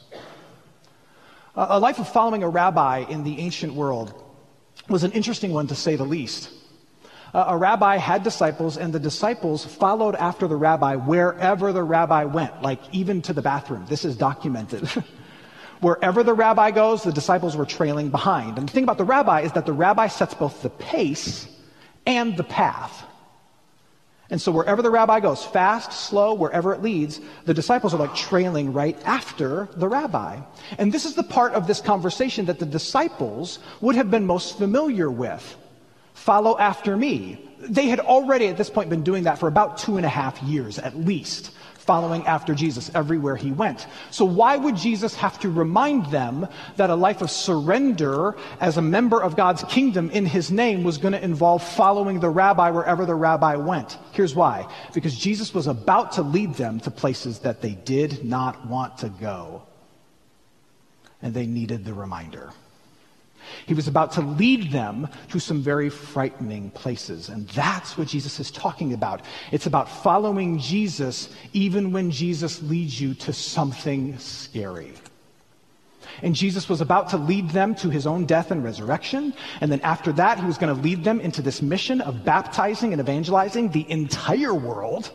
a 1.54 1.78
life 1.78 1.98
of 1.98 2.08
following 2.08 2.42
a 2.42 2.48
rabbi 2.48 3.04
in 3.08 3.24
the 3.24 3.38
ancient 3.38 3.74
world 3.74 4.14
was 4.88 5.04
an 5.04 5.12
interesting 5.12 5.52
one 5.52 5.66
to 5.66 5.74
say 5.74 5.96
the 5.96 6.04
least. 6.04 6.50
Uh, 7.34 7.44
a 7.48 7.56
rabbi 7.56 7.96
had 7.96 8.22
disciples, 8.22 8.76
and 8.76 8.92
the 8.92 9.00
disciples 9.00 9.64
followed 9.64 10.14
after 10.16 10.46
the 10.46 10.56
rabbi 10.56 10.96
wherever 10.96 11.72
the 11.72 11.82
rabbi 11.82 12.24
went, 12.24 12.60
like 12.62 12.80
even 12.92 13.22
to 13.22 13.32
the 13.32 13.40
bathroom. 13.40 13.86
This 13.88 14.04
is 14.04 14.16
documented. 14.16 14.88
wherever 15.82 16.22
the 16.22 16.32
rabbi 16.32 16.70
goes, 16.70 17.02
the 17.02 17.12
disciples 17.12 17.56
were 17.56 17.66
trailing 17.66 18.08
behind. 18.08 18.56
And 18.56 18.68
the 18.68 18.72
thing 18.72 18.84
about 18.84 18.98
the 18.98 19.04
rabbi 19.04 19.42
is 19.42 19.52
that 19.52 19.66
the 19.66 19.72
rabbi 19.72 20.06
sets 20.06 20.32
both 20.32 20.62
the 20.62 20.70
pace 20.70 21.46
and 22.06 22.36
the 22.36 22.44
path. 22.44 23.04
And 24.30 24.40
so 24.40 24.50
wherever 24.50 24.80
the 24.80 24.90
rabbi 24.90 25.20
goes, 25.20 25.44
fast, 25.44 25.92
slow, 25.92 26.32
wherever 26.32 26.72
it 26.72 26.80
leads, 26.80 27.20
the 27.44 27.52
disciples 27.52 27.92
are 27.92 27.98
like 27.98 28.14
trailing 28.14 28.72
right 28.72 28.96
after 29.04 29.68
the 29.76 29.88
rabbi. 29.88 30.40
And 30.78 30.90
this 30.90 31.04
is 31.04 31.14
the 31.14 31.22
part 31.22 31.52
of 31.52 31.66
this 31.66 31.82
conversation 31.82 32.46
that 32.46 32.58
the 32.58 32.64
disciples 32.64 33.58
would 33.82 33.94
have 33.96 34.10
been 34.10 34.24
most 34.24 34.56
familiar 34.56 35.10
with. 35.10 35.56
Follow 36.14 36.56
after 36.56 36.96
me. 36.96 37.46
They 37.58 37.88
had 37.88 38.00
already 38.00 38.46
at 38.46 38.56
this 38.56 38.70
point 38.70 38.88
been 38.88 39.02
doing 39.02 39.24
that 39.24 39.38
for 39.38 39.48
about 39.48 39.78
two 39.78 39.98
and 39.98 40.06
a 40.06 40.08
half 40.08 40.42
years 40.42 40.78
at 40.78 40.96
least, 40.96 41.50
following 41.82 42.24
after 42.26 42.54
Jesus 42.54 42.90
everywhere 42.94 43.34
he 43.34 43.50
went. 43.50 43.86
So 44.10 44.24
why 44.24 44.56
would 44.56 44.76
Jesus 44.76 45.14
have 45.16 45.38
to 45.40 45.50
remind 45.50 46.06
them 46.06 46.46
that 46.76 46.90
a 46.90 46.94
life 46.94 47.22
of 47.22 47.30
surrender 47.30 48.36
as 48.60 48.76
a 48.76 48.82
member 48.82 49.20
of 49.20 49.36
God's 49.36 49.64
kingdom 49.64 50.08
in 50.10 50.24
his 50.24 50.50
name 50.50 50.84
was 50.84 50.98
going 50.98 51.12
to 51.12 51.22
involve 51.22 51.62
following 51.62 52.20
the 52.20 52.30
rabbi 52.30 52.70
wherever 52.70 53.04
the 53.04 53.14
rabbi 53.14 53.56
went? 53.56 53.98
Here's 54.12 54.34
why. 54.34 54.66
Because 54.94 55.16
Jesus 55.16 55.52
was 55.52 55.66
about 55.66 56.12
to 56.12 56.22
lead 56.22 56.54
them 56.54 56.78
to 56.80 56.90
places 56.90 57.40
that 57.40 57.60
they 57.60 57.72
did 57.72 58.24
not 58.24 58.66
want 58.66 58.98
to 58.98 59.08
go. 59.08 59.62
And 61.20 61.34
they 61.34 61.46
needed 61.46 61.84
the 61.84 61.94
reminder. 61.94 62.52
He 63.66 63.74
was 63.74 63.88
about 63.88 64.12
to 64.12 64.20
lead 64.20 64.70
them 64.70 65.08
to 65.30 65.38
some 65.38 65.62
very 65.62 65.90
frightening 65.90 66.70
places. 66.70 67.28
And 67.28 67.48
that's 67.48 67.96
what 67.96 68.08
Jesus 68.08 68.40
is 68.40 68.50
talking 68.50 68.92
about. 68.92 69.22
It's 69.50 69.66
about 69.66 69.88
following 69.88 70.58
Jesus 70.58 71.28
even 71.52 71.92
when 71.92 72.10
Jesus 72.10 72.62
leads 72.62 73.00
you 73.00 73.14
to 73.14 73.32
something 73.32 74.18
scary. 74.18 74.94
And 76.20 76.34
Jesus 76.34 76.68
was 76.68 76.80
about 76.80 77.08
to 77.10 77.16
lead 77.16 77.50
them 77.50 77.74
to 77.76 77.88
his 77.88 78.06
own 78.06 78.26
death 78.26 78.50
and 78.50 78.62
resurrection. 78.62 79.32
And 79.60 79.72
then 79.72 79.80
after 79.80 80.12
that, 80.12 80.38
he 80.38 80.46
was 80.46 80.58
going 80.58 80.74
to 80.74 80.80
lead 80.80 81.04
them 81.04 81.20
into 81.20 81.42
this 81.42 81.62
mission 81.62 82.00
of 82.00 82.24
baptizing 82.24 82.92
and 82.92 83.00
evangelizing 83.00 83.70
the 83.70 83.90
entire 83.90 84.54
world. 84.54 85.10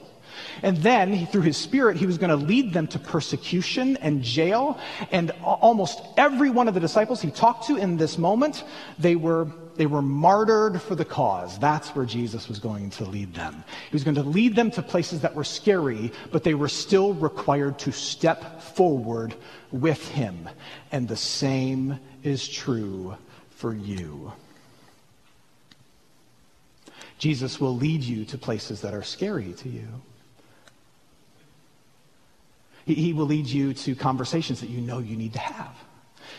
And 0.63 0.77
then, 0.77 1.27
through 1.27 1.43
his 1.43 1.57
spirit, 1.57 1.97
he 1.97 2.05
was 2.05 2.17
going 2.17 2.29
to 2.29 2.35
lead 2.35 2.73
them 2.73 2.87
to 2.87 2.99
persecution 2.99 3.97
and 3.97 4.23
jail. 4.23 4.79
And 5.11 5.31
almost 5.43 6.01
every 6.17 6.49
one 6.49 6.67
of 6.67 6.73
the 6.73 6.79
disciples 6.79 7.21
he 7.21 7.31
talked 7.31 7.67
to 7.67 7.77
in 7.77 7.97
this 7.97 8.17
moment, 8.17 8.63
they 8.97 9.15
were, 9.15 9.47
they 9.75 9.85
were 9.85 10.01
martyred 10.01 10.81
for 10.81 10.95
the 10.95 11.05
cause. 11.05 11.59
That's 11.59 11.89
where 11.89 12.05
Jesus 12.05 12.47
was 12.47 12.59
going 12.59 12.89
to 12.91 13.05
lead 13.05 13.33
them. 13.33 13.63
He 13.89 13.95
was 13.95 14.03
going 14.03 14.15
to 14.15 14.23
lead 14.23 14.55
them 14.55 14.71
to 14.71 14.81
places 14.81 15.21
that 15.21 15.35
were 15.35 15.43
scary, 15.43 16.11
but 16.31 16.43
they 16.43 16.53
were 16.53 16.69
still 16.69 17.13
required 17.13 17.79
to 17.79 17.91
step 17.91 18.61
forward 18.61 19.35
with 19.71 20.07
him. 20.09 20.49
And 20.91 21.07
the 21.07 21.17
same 21.17 21.99
is 22.23 22.47
true 22.47 23.15
for 23.49 23.73
you. 23.73 24.31
Jesus 27.17 27.59
will 27.59 27.75
lead 27.75 28.03
you 28.03 28.25
to 28.25 28.37
places 28.37 28.81
that 28.81 28.93
are 28.93 29.03
scary 29.03 29.53
to 29.53 29.69
you. 29.69 29.87
He, 32.87 33.11
will 33.11 33.25
lead 33.25 33.47
you 33.47 33.73
to 33.73 33.95
conversations 33.95 34.61
that 34.61 34.69
you 34.69 34.79
know 34.79 34.99
you 34.99 35.17
need 35.17 35.33
to 35.33 35.39
have. 35.39 35.75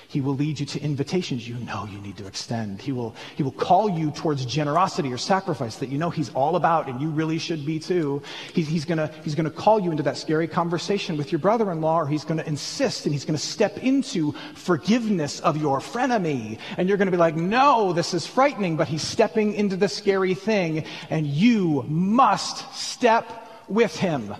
He 0.09 0.23
will 0.23 0.35
lead 0.35 0.59
you 0.59 0.65
to 0.65 0.81
invitations 0.81 1.47
you 1.47 1.57
know 1.57 1.85
you 1.85 1.99
need 1.99 2.17
to 2.17 2.27
extend. 2.27 2.81
He 2.81 2.93
will, 2.93 3.15
he 3.37 3.43
will 3.43 3.53
call 3.53 3.91
you 3.91 4.11
towards 4.11 4.47
generosity 4.47 5.13
or 5.13 5.19
sacrifice 5.19 5.77
that 5.77 5.91
you 5.91 5.99
know 5.99 6.09
he's 6.09 6.31
all 6.31 6.57
about 6.57 6.89
and 6.89 7.03
you 7.03 7.11
really 7.11 7.39
should 7.39 7.67
be 7.67 7.79
too. 7.79 8.23
He, 8.55 8.63
he's 8.63 8.87
gonna, 8.87 9.11
he's 9.23 9.35
gonna 9.35 9.51
call 9.51 9.79
you 9.79 9.91
into 9.91 10.03
that 10.05 10.17
scary 10.17 10.49
conversation 10.49 11.19
with 11.19 11.31
your 11.31 11.39
brother-in-law 11.39 12.01
or 12.01 12.07
he's 12.07 12.25
gonna 12.25 12.45
insist 12.45 13.05
and 13.05 13.13
he's 13.13 13.27
gonna 13.27 13.37
step 13.37 13.77
into 13.79 14.33
forgiveness 14.55 15.41
of 15.41 15.59
your 15.59 15.81
frenemy. 15.81 16.59
And 16.79 16.89
you're 16.89 16.97
gonna 16.97 17.11
be 17.11 17.19
like, 17.19 17.37
no, 17.37 17.93
this 17.93 18.15
is 18.15 18.27
frightening, 18.27 18.79
but 18.79 18.89
he's 18.89 19.03
stepping 19.03 19.53
into 19.53 19.77
the 19.77 19.89
scary 19.89 20.33
thing 20.33 20.87
and 21.11 21.27
you 21.27 21.85
must 21.87 22.75
step 22.75 23.67
with 23.69 23.95
him 23.95 24.35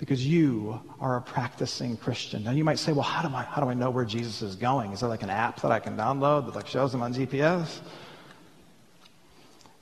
because 0.00 0.26
you 0.26 0.80
are 0.98 1.18
a 1.18 1.20
practicing 1.20 1.94
Christian. 1.94 2.42
Now 2.42 2.52
you 2.52 2.64
might 2.64 2.78
say, 2.78 2.90
well, 2.90 3.02
how 3.02 3.28
do 3.28 3.34
I, 3.34 3.42
how 3.42 3.60
do 3.60 3.68
I 3.68 3.74
know 3.74 3.90
where 3.90 4.06
Jesus 4.06 4.40
is 4.40 4.56
going? 4.56 4.92
Is 4.92 5.00
there 5.00 5.10
like 5.10 5.22
an 5.22 5.28
app 5.28 5.60
that 5.60 5.70
I 5.70 5.78
can 5.78 5.94
download 5.94 6.46
that 6.46 6.54
like 6.56 6.66
shows 6.66 6.94
him 6.94 7.02
on 7.02 7.12
GPS? 7.12 7.80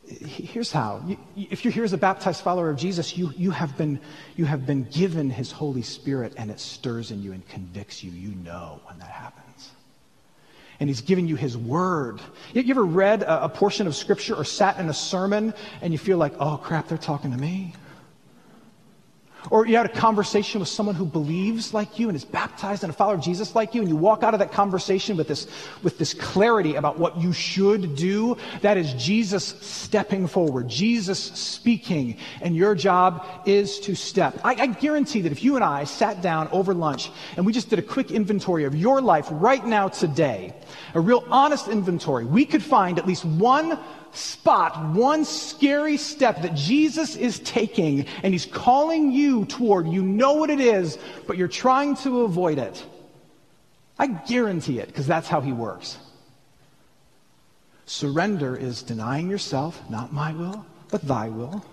Here's 0.05 0.73
how. 0.73 1.05
If 1.37 1.65
you're 1.65 1.73
here 1.73 1.85
as 1.85 1.93
a 1.93 1.99
baptized 1.99 2.43
follower 2.43 2.69
of 2.69 2.77
Jesus, 2.77 3.17
you, 3.17 3.33
you, 3.37 3.53
have 3.53 3.79
been, 3.79 4.01
you 4.35 4.45
have 4.45 4.67
been 4.67 4.85
given 4.85 5.31
his 5.31 5.53
Holy 5.53 5.83
Spirit 5.83 6.33
and 6.37 6.51
it 6.51 6.59
stirs 6.59 7.13
in 7.13 7.23
you 7.23 7.31
and 7.33 7.47
convicts 7.49 8.03
you. 8.03 8.11
You 8.11 8.35
know 8.35 8.81
when 8.87 8.99
that 8.99 9.11
happens. 9.11 9.71
And 10.81 10.91
he's 10.91 11.01
given 11.01 11.29
you 11.29 11.37
his 11.37 11.57
word. 11.57 12.21
You, 12.55 12.63
you 12.63 12.71
ever 12.73 12.85
read 12.85 13.23
a 13.23 13.49
portion 13.49 13.87
of 13.87 13.95
scripture 13.95 14.35
or 14.35 14.45
sat 14.45 14.81
in 14.81 14.89
a 14.89 14.95
sermon 14.95 15.55
and 15.81 15.93
you 15.93 15.99
feel 15.99 16.19
like, 16.19 16.33
oh 16.41 16.57
crap, 16.57 16.89
they're 16.89 16.99
talking 16.99 17.31
to 17.31 17.39
me? 17.39 17.75
Or 19.51 19.67
you 19.67 19.77
had 19.77 19.87
a 19.87 19.91
conversation 19.91 20.61
with 20.61 20.69
someone 20.69 20.95
who 20.95 21.05
believes 21.05 21.73
like 21.73 21.99
you 21.99 22.09
and 22.09 22.17
is 22.17 22.25
baptized 22.25 22.85
and 22.85 22.93
a 22.93 22.97
follower 22.97 23.15
of 23.15 23.21
Jesus 23.21 23.55
like 23.55 23.75
you, 23.75 23.81
and 23.81 23.89
you 23.89 23.97
walk 23.97 24.23
out 24.23 24.35
of 24.35 24.41
that 24.41 24.53
conversation 24.53 25.17
with 25.17 25.29
this, 25.29 25.47
with 25.83 25.99
this 25.99 26.15
clarity 26.15 26.75
about 26.75 26.99
what 26.99 27.17
you 27.19 27.33
should 27.33 27.97
do. 27.97 28.37
That 28.61 28.77
is 28.77 28.93
Jesus 28.95 29.55
stepping 29.61 30.27
forward, 30.27 30.69
Jesus 30.69 31.19
speaking, 31.19 32.17
and 32.41 32.57
your 32.57 32.75
job 32.75 33.27
is 33.47 33.81
to 33.81 33.95
step. 33.95 34.39
I, 34.45 34.55
I 34.55 34.67
guarantee 34.67 35.23
that 35.23 35.33
if 35.33 35.43
you 35.43 35.57
and 35.57 35.65
I 35.65 35.85
sat 35.85 36.23
down 36.23 36.49
over 36.49 36.75
lunch 36.75 37.11
and 37.37 37.47
we 37.47 37.53
just 37.53 37.71
did 37.71 37.79
a 37.79 37.83
quick 37.83 38.11
inventory 38.11 38.65
of 38.65 38.75
your 38.75 39.01
life 39.01 39.29
right 39.31 39.65
now 39.65 39.89
today, 39.89 40.55
a 40.95 41.01
real 41.01 41.25
honest 41.31 41.69
inventory, 41.69 42.25
we 42.25 42.45
could 42.45 42.63
find 42.63 42.99
at 42.99 43.07
least 43.07 43.25
one 43.25 43.79
spot, 44.13 44.95
one 44.95 45.25
scary 45.25 45.97
step 45.97 46.43
that 46.43 46.55
Jesus 46.55 47.17
is 47.17 47.39
taking 47.41 48.07
and 48.23 48.33
he's 48.33 48.47
calling 48.47 49.13
you 49.13 49.45
toward. 49.47 49.89
You 49.89 50.03
know 50.03 50.35
what 50.35 50.51
it 50.51 50.61
is, 50.61 50.99
but 51.27 51.37
you're 51.37 51.49
trying 51.49 51.97
to 51.97 52.23
avoid 52.23 52.59
it. 52.59 52.85
I 53.99 54.07
guarantee 54.07 54.79
it 54.79 54.87
because 54.87 55.07
that's 55.07 55.29
how 55.29 55.41
he 55.41 55.53
works. 55.53 55.99
Surrender 57.87 58.55
is 58.55 58.83
denying 58.83 59.31
yourself, 59.31 59.81
not 59.89 60.13
my 60.13 60.33
will, 60.33 60.65
but 60.91 61.03
thy 61.03 61.29
will. 61.29 61.65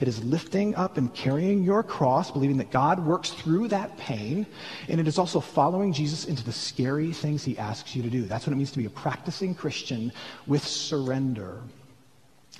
It 0.00 0.08
is 0.08 0.22
lifting 0.24 0.74
up 0.74 0.96
and 0.96 1.12
carrying 1.14 1.62
your 1.62 1.82
cross, 1.82 2.30
believing 2.30 2.56
that 2.58 2.70
God 2.70 3.04
works 3.04 3.30
through 3.30 3.68
that 3.68 3.96
pain. 3.96 4.46
And 4.88 5.00
it 5.00 5.06
is 5.06 5.18
also 5.18 5.40
following 5.40 5.92
Jesus 5.92 6.24
into 6.24 6.44
the 6.44 6.52
scary 6.52 7.12
things 7.12 7.44
he 7.44 7.58
asks 7.58 7.94
you 7.94 8.02
to 8.02 8.10
do. 8.10 8.22
That's 8.22 8.46
what 8.46 8.52
it 8.52 8.56
means 8.56 8.72
to 8.72 8.78
be 8.78 8.86
a 8.86 8.90
practicing 8.90 9.54
Christian 9.54 10.12
with 10.46 10.66
surrender. 10.66 11.60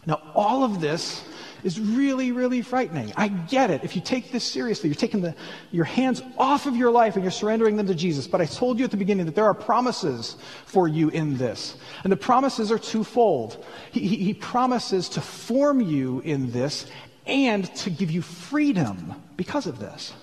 Now, 0.09 0.23
all 0.35 0.65
of 0.65 0.81
this 0.81 1.23
is 1.63 1.79
really, 1.79 2.33
really 2.33 2.63
frightening. 2.63 3.13
I 3.15 3.29
get 3.29 3.71
it. 3.71 3.85
If 3.85 3.95
you 3.95 4.01
take 4.01 4.33
this 4.33 4.43
seriously, 4.43 4.89
you're 4.89 4.97
taking 4.97 5.21
the, 5.21 5.35
your 5.71 5.85
hands 5.85 6.23
off 6.39 6.65
of 6.65 6.75
your 6.75 6.91
life 6.91 7.15
and 7.15 7.23
you're 7.23 7.31
surrendering 7.31 7.77
them 7.77 7.87
to 7.89 7.95
Jesus. 7.95 8.27
But 8.27 8.41
I 8.41 8.47
told 8.47 8.79
you 8.79 8.87
at 8.87 8.91
the 8.91 8.97
beginning 8.97 9.27
that 9.27 9.35
there 9.35 9.45
are 9.45 9.53
promises 9.53 10.37
for 10.65 10.89
you 10.89 11.11
in 11.11 11.37
this. 11.37 11.77
And 12.05 12.11
the 12.11 12.17
promises 12.17 12.73
are 12.73 12.79
twofold. 12.79 13.63
He, 13.93 14.01
he, 14.01 14.17
he 14.17 14.35
promises 14.35 15.11
to 15.11 15.21
form 15.21 15.83
you 15.83 16.21
in 16.21 16.53
this 16.53 16.87
and 17.27 17.67
to 17.77 17.91
give 17.91 18.11
you 18.11 18.23
freedom 18.23 19.15
because 19.37 19.67
of 19.67 19.79
this. 19.79 20.15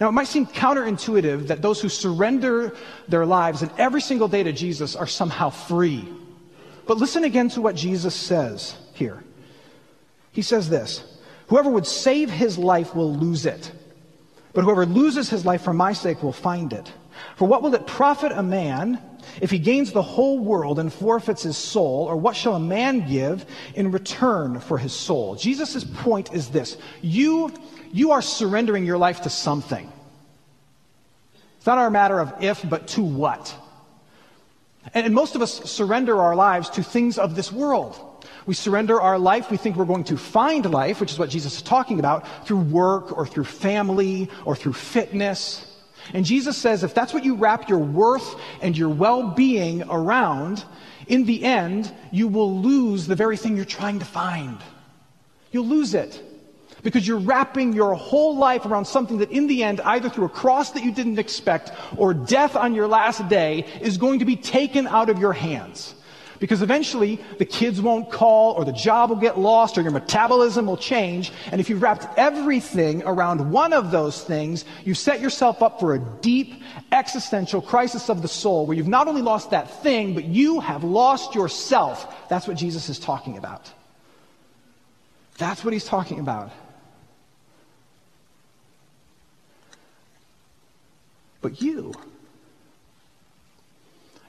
Now, 0.00 0.08
it 0.08 0.12
might 0.12 0.26
seem 0.26 0.46
counterintuitive 0.46 1.46
that 1.46 1.62
those 1.62 1.80
who 1.80 1.88
surrender 1.88 2.74
their 3.06 3.24
lives 3.24 3.62
and 3.62 3.70
every 3.78 4.00
single 4.00 4.26
day 4.26 4.42
to 4.42 4.52
Jesus 4.52 4.96
are 4.96 5.06
somehow 5.06 5.50
free. 5.50 6.08
But 6.86 6.98
listen 6.98 7.24
again 7.24 7.48
to 7.50 7.62
what 7.62 7.76
Jesus 7.76 8.14
says 8.14 8.76
here. 8.92 9.22
He 10.32 10.42
says 10.42 10.68
this 10.68 11.02
Whoever 11.48 11.70
would 11.70 11.86
save 11.86 12.30
his 12.30 12.58
life 12.58 12.94
will 12.94 13.14
lose 13.14 13.46
it, 13.46 13.72
but 14.52 14.64
whoever 14.64 14.86
loses 14.86 15.30
his 15.30 15.44
life 15.44 15.62
for 15.62 15.72
my 15.72 15.92
sake 15.92 16.22
will 16.22 16.32
find 16.32 16.72
it. 16.72 16.92
For 17.36 17.46
what 17.46 17.62
will 17.62 17.74
it 17.74 17.86
profit 17.86 18.32
a 18.32 18.42
man 18.42 19.00
if 19.40 19.50
he 19.50 19.58
gains 19.58 19.92
the 19.92 20.02
whole 20.02 20.38
world 20.38 20.78
and 20.78 20.92
forfeits 20.92 21.42
his 21.42 21.56
soul? 21.56 22.06
Or 22.06 22.16
what 22.16 22.36
shall 22.36 22.56
a 22.56 22.60
man 22.60 23.08
give 23.08 23.46
in 23.74 23.92
return 23.92 24.60
for 24.60 24.78
his 24.78 24.92
soul? 24.92 25.36
Jesus' 25.36 25.84
point 25.84 26.32
is 26.32 26.48
this 26.48 26.76
you, 27.02 27.52
you 27.92 28.10
are 28.12 28.22
surrendering 28.22 28.84
your 28.84 28.98
life 28.98 29.22
to 29.22 29.30
something. 29.30 29.90
It's 31.56 31.66
not 31.66 31.78
a 31.78 31.90
matter 31.90 32.18
of 32.18 32.42
if, 32.42 32.68
but 32.68 32.88
to 32.88 33.02
what. 33.02 33.54
And, 34.92 35.06
and 35.06 35.14
most 35.14 35.34
of 35.34 35.42
us 35.42 35.70
surrender 35.70 36.20
our 36.20 36.34
lives 36.34 36.68
to 36.70 36.82
things 36.82 37.18
of 37.18 37.34
this 37.34 37.50
world. 37.50 37.98
We 38.46 38.54
surrender 38.54 39.00
our 39.00 39.18
life. 39.18 39.50
We 39.50 39.56
think 39.56 39.76
we're 39.76 39.84
going 39.84 40.04
to 40.04 40.16
find 40.16 40.70
life, 40.70 41.00
which 41.00 41.12
is 41.12 41.18
what 41.18 41.30
Jesus 41.30 41.56
is 41.56 41.62
talking 41.62 41.98
about, 41.98 42.46
through 42.46 42.60
work 42.60 43.16
or 43.16 43.26
through 43.26 43.44
family 43.44 44.28
or 44.44 44.54
through 44.54 44.74
fitness. 44.74 45.70
And 46.12 46.24
Jesus 46.24 46.56
says 46.56 46.84
if 46.84 46.92
that's 46.92 47.14
what 47.14 47.24
you 47.24 47.36
wrap 47.36 47.68
your 47.68 47.78
worth 47.78 48.34
and 48.60 48.76
your 48.76 48.90
well 48.90 49.30
being 49.30 49.82
around, 49.84 50.64
in 51.06 51.24
the 51.24 51.44
end, 51.44 51.92
you 52.10 52.28
will 52.28 52.60
lose 52.60 53.06
the 53.06 53.14
very 53.14 53.36
thing 53.36 53.56
you're 53.56 53.64
trying 53.64 53.98
to 53.98 54.04
find. 54.04 54.58
You'll 55.50 55.66
lose 55.66 55.94
it. 55.94 56.22
Because 56.84 57.08
you're 57.08 57.18
wrapping 57.18 57.72
your 57.72 57.94
whole 57.94 58.36
life 58.36 58.66
around 58.66 58.84
something 58.84 59.18
that 59.18 59.32
in 59.32 59.48
the 59.48 59.64
end, 59.64 59.80
either 59.80 60.08
through 60.10 60.26
a 60.26 60.28
cross 60.28 60.70
that 60.72 60.84
you 60.84 60.92
didn't 60.92 61.18
expect 61.18 61.72
or 61.96 62.14
death 62.14 62.54
on 62.54 62.74
your 62.74 62.86
last 62.86 63.26
day, 63.28 63.66
is 63.80 63.96
going 63.96 64.20
to 64.20 64.24
be 64.24 64.36
taken 64.36 64.86
out 64.86 65.08
of 65.08 65.18
your 65.18 65.32
hands. 65.32 65.94
Because 66.40 66.60
eventually 66.60 67.18
the 67.38 67.46
kids 67.46 67.80
won't 67.80 68.10
call 68.10 68.52
or 68.52 68.66
the 68.66 68.72
job 68.72 69.08
will 69.08 69.16
get 69.16 69.38
lost 69.38 69.78
or 69.78 69.80
your 69.80 69.92
metabolism 69.92 70.66
will 70.66 70.76
change. 70.76 71.32
And 71.50 71.58
if 71.58 71.70
you've 71.70 71.80
wrapped 71.80 72.06
everything 72.18 73.02
around 73.06 73.50
one 73.50 73.72
of 73.72 73.90
those 73.90 74.22
things, 74.22 74.66
you 74.84 74.92
set 74.92 75.22
yourself 75.22 75.62
up 75.62 75.80
for 75.80 75.94
a 75.94 75.98
deep 75.98 76.62
existential 76.92 77.62
crisis 77.62 78.10
of 78.10 78.20
the 78.20 78.28
soul 78.28 78.66
where 78.66 78.76
you've 78.76 78.88
not 78.88 79.08
only 79.08 79.22
lost 79.22 79.52
that 79.52 79.82
thing, 79.82 80.14
but 80.14 80.24
you 80.24 80.60
have 80.60 80.84
lost 80.84 81.34
yourself. 81.34 82.28
That's 82.28 82.46
what 82.46 82.58
Jesus 82.58 82.90
is 82.90 82.98
talking 82.98 83.38
about. 83.38 83.72
That's 85.38 85.64
what 85.64 85.72
he's 85.72 85.86
talking 85.86 86.20
about. 86.20 86.52
But 91.44 91.60
you, 91.60 91.92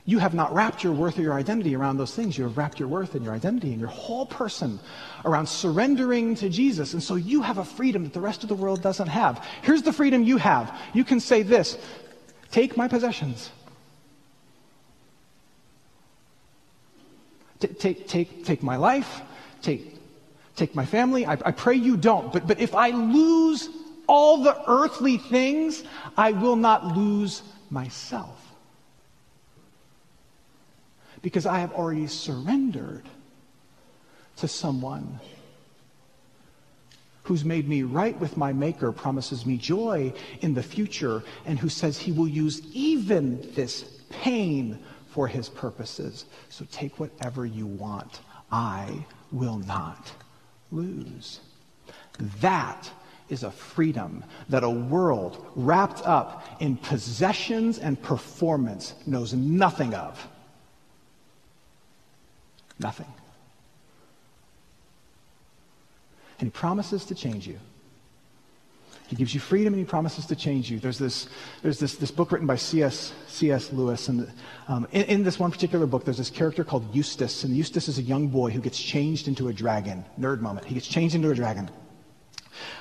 you 0.03 0.19
have 0.19 0.33
not 0.33 0.53
wrapped 0.53 0.83
your 0.83 0.91
worth 0.91 1.17
or 1.17 1.21
your 1.21 1.35
identity 1.35 1.73
around 1.73 1.95
those 1.95 2.13
things. 2.13 2.37
You 2.37 2.43
have 2.43 2.57
wrapped 2.57 2.77
your 2.77 2.89
worth 2.89 3.15
and 3.15 3.23
your 3.23 3.33
identity 3.33 3.71
and 3.71 3.79
your 3.79 3.87
whole 3.87 4.25
person 4.25 4.81
around 5.23 5.47
surrendering 5.47 6.35
to 6.35 6.49
Jesus. 6.49 6.91
And 6.91 7.01
so 7.01 7.15
you 7.15 7.41
have 7.41 7.57
a 7.57 7.63
freedom 7.63 8.03
that 8.03 8.11
the 8.11 8.19
rest 8.19 8.43
of 8.43 8.49
the 8.49 8.55
world 8.55 8.81
doesn't 8.81 9.07
have. 9.07 9.41
Here's 9.61 9.81
the 9.81 9.93
freedom 9.93 10.23
you 10.23 10.35
have. 10.35 10.77
You 10.93 11.05
can 11.05 11.21
say 11.21 11.41
this 11.41 11.77
Take 12.51 12.75
my 12.75 12.89
possessions. 12.89 13.49
Take, 17.59 18.09
take, 18.09 18.43
take 18.43 18.61
my 18.61 18.75
life. 18.75 19.21
Take, 19.61 20.01
take 20.57 20.75
my 20.75 20.85
family. 20.85 21.25
I, 21.25 21.37
I 21.45 21.51
pray 21.51 21.75
you 21.75 21.95
don't. 21.95 22.33
But, 22.33 22.45
but 22.45 22.59
if 22.59 22.75
I 22.75 22.89
lose 22.89 23.69
all 24.07 24.43
the 24.43 24.57
earthly 24.67 25.17
things, 25.17 25.83
I 26.17 26.31
will 26.31 26.55
not 26.55 26.95
lose 26.95 27.41
myself. 27.69 28.41
Because 31.21 31.45
I 31.45 31.59
have 31.59 31.73
already 31.73 32.07
surrendered 32.07 33.09
to 34.37 34.47
someone 34.47 35.19
who's 37.23 37.43
made 37.43 37.67
me 37.67 37.81
right 37.81 38.17
with 38.19 38.37
my 38.37 38.53
Maker, 38.53 38.91
promises 38.91 39.45
me 39.45 39.57
joy 39.57 40.13
in 40.41 40.53
the 40.53 40.61
future, 40.61 41.23
and 41.45 41.57
who 41.57 41.69
says 41.69 41.97
he 41.97 42.11
will 42.11 42.27
use 42.27 42.61
even 42.71 43.41
this 43.53 43.83
pain 44.11 44.77
for 45.07 45.27
his 45.27 45.49
purposes. 45.49 46.25
So 46.49 46.65
take 46.71 46.99
whatever 46.99 47.45
you 47.45 47.65
want. 47.65 48.19
I 48.51 49.05
will 49.31 49.57
not 49.57 50.11
lose. 50.71 51.39
That 52.41 52.89
is 53.29 53.43
a 53.43 53.51
freedom 53.51 54.23
that 54.49 54.63
a 54.63 54.69
world 54.69 55.45
wrapped 55.55 56.05
up 56.05 56.45
in 56.59 56.77
possessions 56.77 57.79
and 57.79 58.01
performance 58.01 58.93
knows 59.05 59.33
nothing 59.33 59.93
of. 59.93 60.27
Nothing. 62.79 63.07
And 66.39 66.47
he 66.47 66.51
promises 66.51 67.05
to 67.05 67.15
change 67.15 67.47
you. 67.47 67.59
He 69.07 69.15
gives 69.15 69.33
you 69.33 69.39
freedom 69.39 69.73
and 69.73 69.79
he 69.79 69.85
promises 69.85 70.25
to 70.27 70.35
change 70.35 70.69
you. 70.71 70.79
There's 70.79 70.97
this, 70.97 71.29
there's 71.61 71.77
this, 71.77 71.95
this 71.95 72.09
book 72.09 72.31
written 72.31 72.47
by 72.47 72.55
C.S. 72.55 73.13
C.S. 73.27 73.71
Lewis. 73.71 74.07
And 74.07 74.31
um, 74.67 74.87
in, 74.91 75.03
in, 75.03 75.23
this 75.23 75.37
one 75.37 75.51
particular 75.51 75.85
book, 75.85 76.05
there's 76.05 76.17
this 76.17 76.31
character 76.31 76.63
called 76.63 76.93
Eustace. 76.93 77.43
And 77.43 77.55
Eustace 77.55 77.87
is 77.87 77.99
a 77.99 78.01
young 78.01 78.29
boy 78.29 78.49
who 78.49 78.59
gets 78.59 78.81
changed 78.81 79.27
into 79.27 79.47
a 79.47 79.53
dragon. 79.53 80.03
Nerd 80.19 80.41
moment. 80.41 80.65
He 80.65 80.73
gets 80.73 80.87
changed 80.87 81.13
into 81.13 81.29
a 81.29 81.35
dragon. 81.35 81.69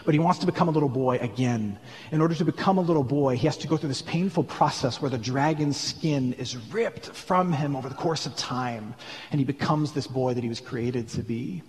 But 0.04 0.14
he 0.14 0.20
wants 0.20 0.38
to 0.40 0.46
become 0.46 0.68
a 0.68 0.70
little 0.70 0.88
boy 0.88 1.16
again. 1.16 1.78
In 2.12 2.20
order 2.20 2.34
to 2.34 2.44
become 2.44 2.78
a 2.78 2.82
little 2.82 3.04
boy, 3.04 3.36
he 3.36 3.46
has 3.46 3.56
to 3.58 3.66
go 3.66 3.76
through 3.76 3.88
this 3.88 4.02
painful 4.02 4.44
process 4.44 5.00
where 5.00 5.10
the 5.10 5.18
dragon's 5.18 5.78
skin 5.78 6.34
is 6.34 6.56
ripped 6.72 7.06
from 7.06 7.52
him 7.52 7.74
over 7.74 7.88
the 7.88 7.94
course 7.94 8.26
of 8.26 8.36
time, 8.36 8.94
and 9.30 9.40
he 9.40 9.44
becomes 9.44 9.92
this 9.92 10.06
boy 10.06 10.34
that 10.34 10.42
he 10.42 10.48
was 10.48 10.60
created 10.60 11.08
to 11.08 11.22
be. 11.22 11.62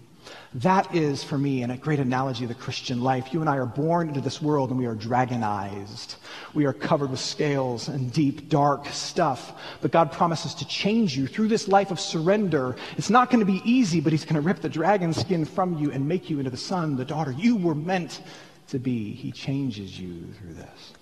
That 0.55 0.95
is, 0.95 1.23
for 1.23 1.37
me, 1.37 1.63
and 1.63 1.71
a 1.71 1.77
great 1.77 1.99
analogy 1.99 2.45
of 2.45 2.49
the 2.49 2.55
Christian 2.55 3.01
life. 3.01 3.33
You 3.33 3.41
and 3.41 3.49
I 3.49 3.57
are 3.57 3.65
born 3.65 4.07
into 4.07 4.21
this 4.21 4.41
world 4.41 4.69
and 4.69 4.79
we 4.79 4.85
are 4.85 4.95
dragonized. 4.95 6.15
We 6.53 6.65
are 6.65 6.71
covered 6.71 7.11
with 7.11 7.19
scales 7.19 7.89
and 7.89 8.11
deep, 8.13 8.47
dark 8.47 8.87
stuff. 8.87 9.59
But 9.81 9.91
God 9.91 10.11
promises 10.13 10.53
to 10.55 10.67
change 10.67 11.17
you 11.17 11.27
through 11.27 11.49
this 11.49 11.67
life 11.67 11.91
of 11.91 11.99
surrender. 11.99 12.77
It's 12.97 13.09
not 13.09 13.29
going 13.29 13.41
to 13.41 13.51
be 13.51 13.61
easy, 13.65 13.99
but 13.99 14.13
He's 14.13 14.23
going 14.23 14.35
to 14.35 14.41
rip 14.41 14.61
the 14.61 14.69
dragon 14.69 15.13
skin 15.13 15.43
from 15.43 15.77
you 15.77 15.91
and 15.91 16.07
make 16.07 16.29
you 16.29 16.39
into 16.39 16.51
the 16.51 16.57
son, 16.57 16.95
the 16.95 17.03
daughter 17.03 17.31
you 17.31 17.57
were 17.57 17.75
meant 17.75 18.21
to 18.69 18.79
be. 18.79 19.11
He 19.11 19.31
changes 19.33 19.99
you 19.99 20.23
through 20.39 20.53
this. 20.53 20.93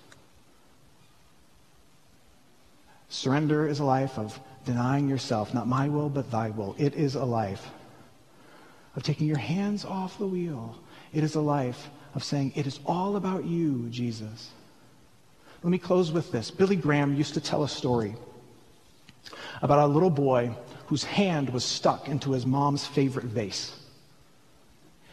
Surrender 3.08 3.68
is 3.68 3.78
a 3.78 3.84
life 3.84 4.18
of 4.18 4.38
denying 4.64 5.08
yourself, 5.08 5.54
not 5.54 5.68
my 5.68 5.88
will, 5.88 6.08
but 6.08 6.32
thy 6.32 6.50
will. 6.50 6.74
It 6.78 6.94
is 6.94 7.14
a 7.14 7.24
life 7.24 7.70
of 8.96 9.02
taking 9.02 9.26
your 9.26 9.38
hands 9.38 9.84
off 9.84 10.18
the 10.18 10.26
wheel. 10.26 10.78
It 11.12 11.24
is 11.24 11.34
a 11.34 11.40
life 11.40 11.90
of 12.14 12.24
saying, 12.24 12.52
It 12.54 12.66
is 12.66 12.80
all 12.86 13.16
about 13.16 13.44
you, 13.44 13.88
Jesus. 13.90 14.50
Let 15.62 15.70
me 15.70 15.78
close 15.78 16.12
with 16.12 16.30
this. 16.30 16.50
Billy 16.50 16.76
Graham 16.76 17.14
used 17.14 17.34
to 17.34 17.40
tell 17.40 17.64
a 17.64 17.68
story 17.68 18.14
about 19.62 19.78
a 19.78 19.86
little 19.86 20.10
boy 20.10 20.54
whose 20.86 21.04
hand 21.04 21.50
was 21.50 21.64
stuck 21.64 22.08
into 22.08 22.32
his 22.32 22.44
mom's 22.44 22.86
favorite 22.86 23.24
vase. 23.24 23.72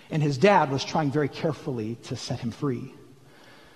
And 0.09 0.21
his 0.21 0.37
dad 0.37 0.69
was 0.69 0.83
trying 0.83 1.09
very 1.09 1.29
carefully 1.29 1.95
to 2.03 2.17
set 2.17 2.39
him 2.39 2.51
free. 2.51 2.93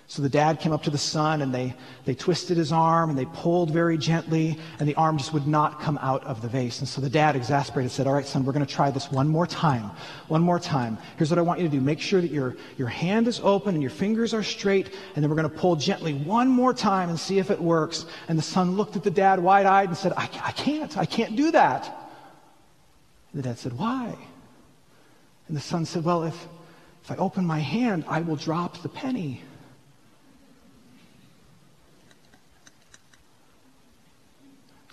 So 0.08 0.22
the 0.22 0.28
dad 0.28 0.60
came 0.60 0.72
up 0.72 0.84
to 0.84 0.90
the 0.90 0.98
son 0.98 1.42
and 1.42 1.52
they, 1.52 1.74
they 2.04 2.14
twisted 2.14 2.56
his 2.56 2.70
arm 2.70 3.10
and 3.10 3.18
they 3.18 3.24
pulled 3.24 3.72
very 3.72 3.98
gently 3.98 4.56
and 4.78 4.88
the 4.88 4.94
arm 4.94 5.18
just 5.18 5.32
would 5.32 5.48
not 5.48 5.80
come 5.80 5.98
out 6.00 6.22
of 6.22 6.40
the 6.42 6.48
vase. 6.48 6.78
And 6.78 6.88
so 6.88 7.00
the 7.00 7.10
dad, 7.10 7.34
exasperated, 7.34 7.90
said, 7.90 8.06
All 8.06 8.14
right, 8.14 8.24
son, 8.24 8.44
we're 8.44 8.52
going 8.52 8.64
to 8.64 8.72
try 8.72 8.88
this 8.92 9.10
one 9.10 9.26
more 9.26 9.48
time. 9.48 9.90
One 10.28 10.42
more 10.42 10.60
time. 10.60 10.96
Here's 11.16 11.30
what 11.30 11.40
I 11.40 11.42
want 11.42 11.58
you 11.58 11.66
to 11.66 11.72
do. 11.72 11.80
Make 11.80 12.00
sure 12.00 12.20
that 12.20 12.30
your, 12.30 12.56
your 12.78 12.86
hand 12.86 13.26
is 13.26 13.40
open 13.42 13.74
and 13.74 13.82
your 13.82 13.90
fingers 13.90 14.32
are 14.32 14.44
straight. 14.44 14.94
And 15.16 15.24
then 15.24 15.28
we're 15.28 15.36
going 15.36 15.50
to 15.50 15.58
pull 15.58 15.74
gently 15.74 16.14
one 16.14 16.48
more 16.48 16.72
time 16.72 17.08
and 17.08 17.18
see 17.18 17.40
if 17.40 17.50
it 17.50 17.60
works. 17.60 18.06
And 18.28 18.38
the 18.38 18.44
son 18.44 18.76
looked 18.76 18.94
at 18.94 19.02
the 19.02 19.10
dad 19.10 19.40
wide 19.40 19.66
eyed 19.66 19.88
and 19.88 19.98
said, 19.98 20.12
I, 20.16 20.30
I 20.40 20.52
can't. 20.52 20.96
I 20.96 21.04
can't 21.04 21.34
do 21.34 21.50
that. 21.50 21.84
And 23.32 23.42
the 23.42 23.48
dad 23.48 23.58
said, 23.58 23.72
Why? 23.72 24.16
And 25.48 25.56
the 25.56 25.60
son 25.60 25.84
said, 25.84 26.04
Well, 26.04 26.22
if, 26.22 26.46
if 27.02 27.10
I 27.10 27.16
open 27.16 27.44
my 27.44 27.58
hand, 27.58 28.04
I 28.06 28.20
will 28.20 28.36
drop 28.36 28.82
the 28.82 28.88
penny. 28.88 29.42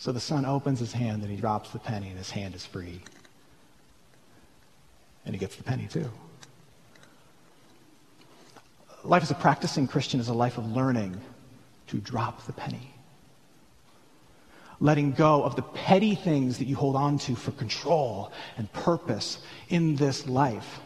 So 0.04 0.12
the 0.12 0.20
son 0.20 0.44
opens 0.44 0.80
his 0.80 0.92
hand 0.92 1.22
and 1.22 1.32
he 1.32 1.38
drops 1.38 1.70
the 1.70 1.80
penny, 1.80 2.10
and 2.10 2.18
his 2.18 2.30
hand 2.30 2.56
is 2.56 2.66
free. 2.66 3.00
And 5.26 5.34
he 5.34 5.40
gets 5.40 5.56
the 5.56 5.64
penny 5.64 5.88
too. 5.88 6.12
Life 9.06 9.24
as 9.24 9.32
a 9.32 9.36
practicing 9.36 9.88
Christian 9.88 10.20
is 10.20 10.28
a 10.28 10.34
life 10.34 10.58
of 10.58 10.70
learning 10.70 11.22
to 11.88 12.00
drop 12.00 12.46
the 12.46 12.52
penny. 12.52 12.94
Letting 14.82 15.14
go 15.14 15.42
of 15.42 15.56
the 15.56 15.62
petty 15.62 16.16
things 16.16 16.58
that 16.58 16.66
you 16.66 16.76
hold 16.76 16.98
on 16.98 17.18
to 17.20 17.34
for 17.34 17.52
control 17.52 18.34
and 18.58 18.70
purpose 18.74 19.38
in 19.70 19.96
this 19.96 20.28
life 20.28 20.82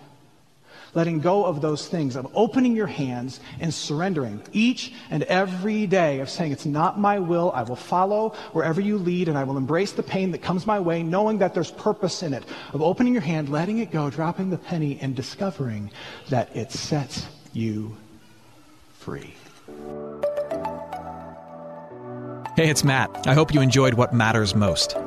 letting 0.97 1.19
go 1.19 1.45
of 1.45 1.61
those 1.61 1.87
things, 1.87 2.15
of 2.15 2.27
opening 2.33 2.75
your 2.75 2.87
hands 2.87 3.39
and 3.59 3.71
surrendering 3.71 4.41
each 4.51 4.91
and 5.11 5.21
every 5.23 5.85
day, 5.85 6.21
of 6.21 6.29
saying, 6.29 6.51
It's 6.51 6.65
not 6.65 6.99
my 6.99 7.19
will, 7.19 7.51
I 7.53 7.61
will 7.61 7.75
follow 7.75 8.29
wherever 8.51 8.81
you 8.81 8.97
lead, 8.97 9.29
and 9.29 9.37
I 9.37 9.43
will 9.43 9.57
embrace 9.57 9.91
the 9.91 10.01
pain 10.01 10.31
that 10.31 10.41
comes 10.41 10.65
my 10.65 10.79
way, 10.79 11.03
knowing 11.03 11.37
that 11.37 11.53
there's 11.53 11.69
purpose 11.69 12.23
in 12.23 12.33
it, 12.33 12.43
of 12.73 12.81
opening 12.81 13.13
your 13.13 13.21
hand, 13.21 13.49
letting 13.49 13.77
it 13.77 13.91
go, 13.91 14.09
dropping 14.09 14.49
the 14.49 14.57
penny, 14.57 14.97
and 14.99 15.15
discovering 15.15 15.91
that 16.29 16.53
it 16.55 16.71
sets 16.71 17.27
you 17.53 17.95
free. 18.97 19.35
Hey, 22.55 22.69
it's 22.71 22.83
Matt. 22.83 23.27
I 23.27 23.35
hope 23.35 23.53
you 23.53 23.61
enjoyed 23.61 23.93
what 23.93 24.15
matters 24.15 24.55
most. 24.55 24.97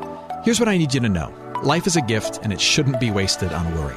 Here's 0.44 0.60
what 0.60 0.68
I 0.68 0.78
need 0.78 0.94
you 0.94 1.00
to 1.00 1.08
know 1.08 1.34
life 1.64 1.88
is 1.88 1.96
a 1.96 2.02
gift, 2.02 2.38
and 2.44 2.52
it 2.52 2.60
shouldn't 2.60 3.00
be 3.00 3.10
wasted 3.10 3.52
on 3.52 3.74
worry. 3.74 3.96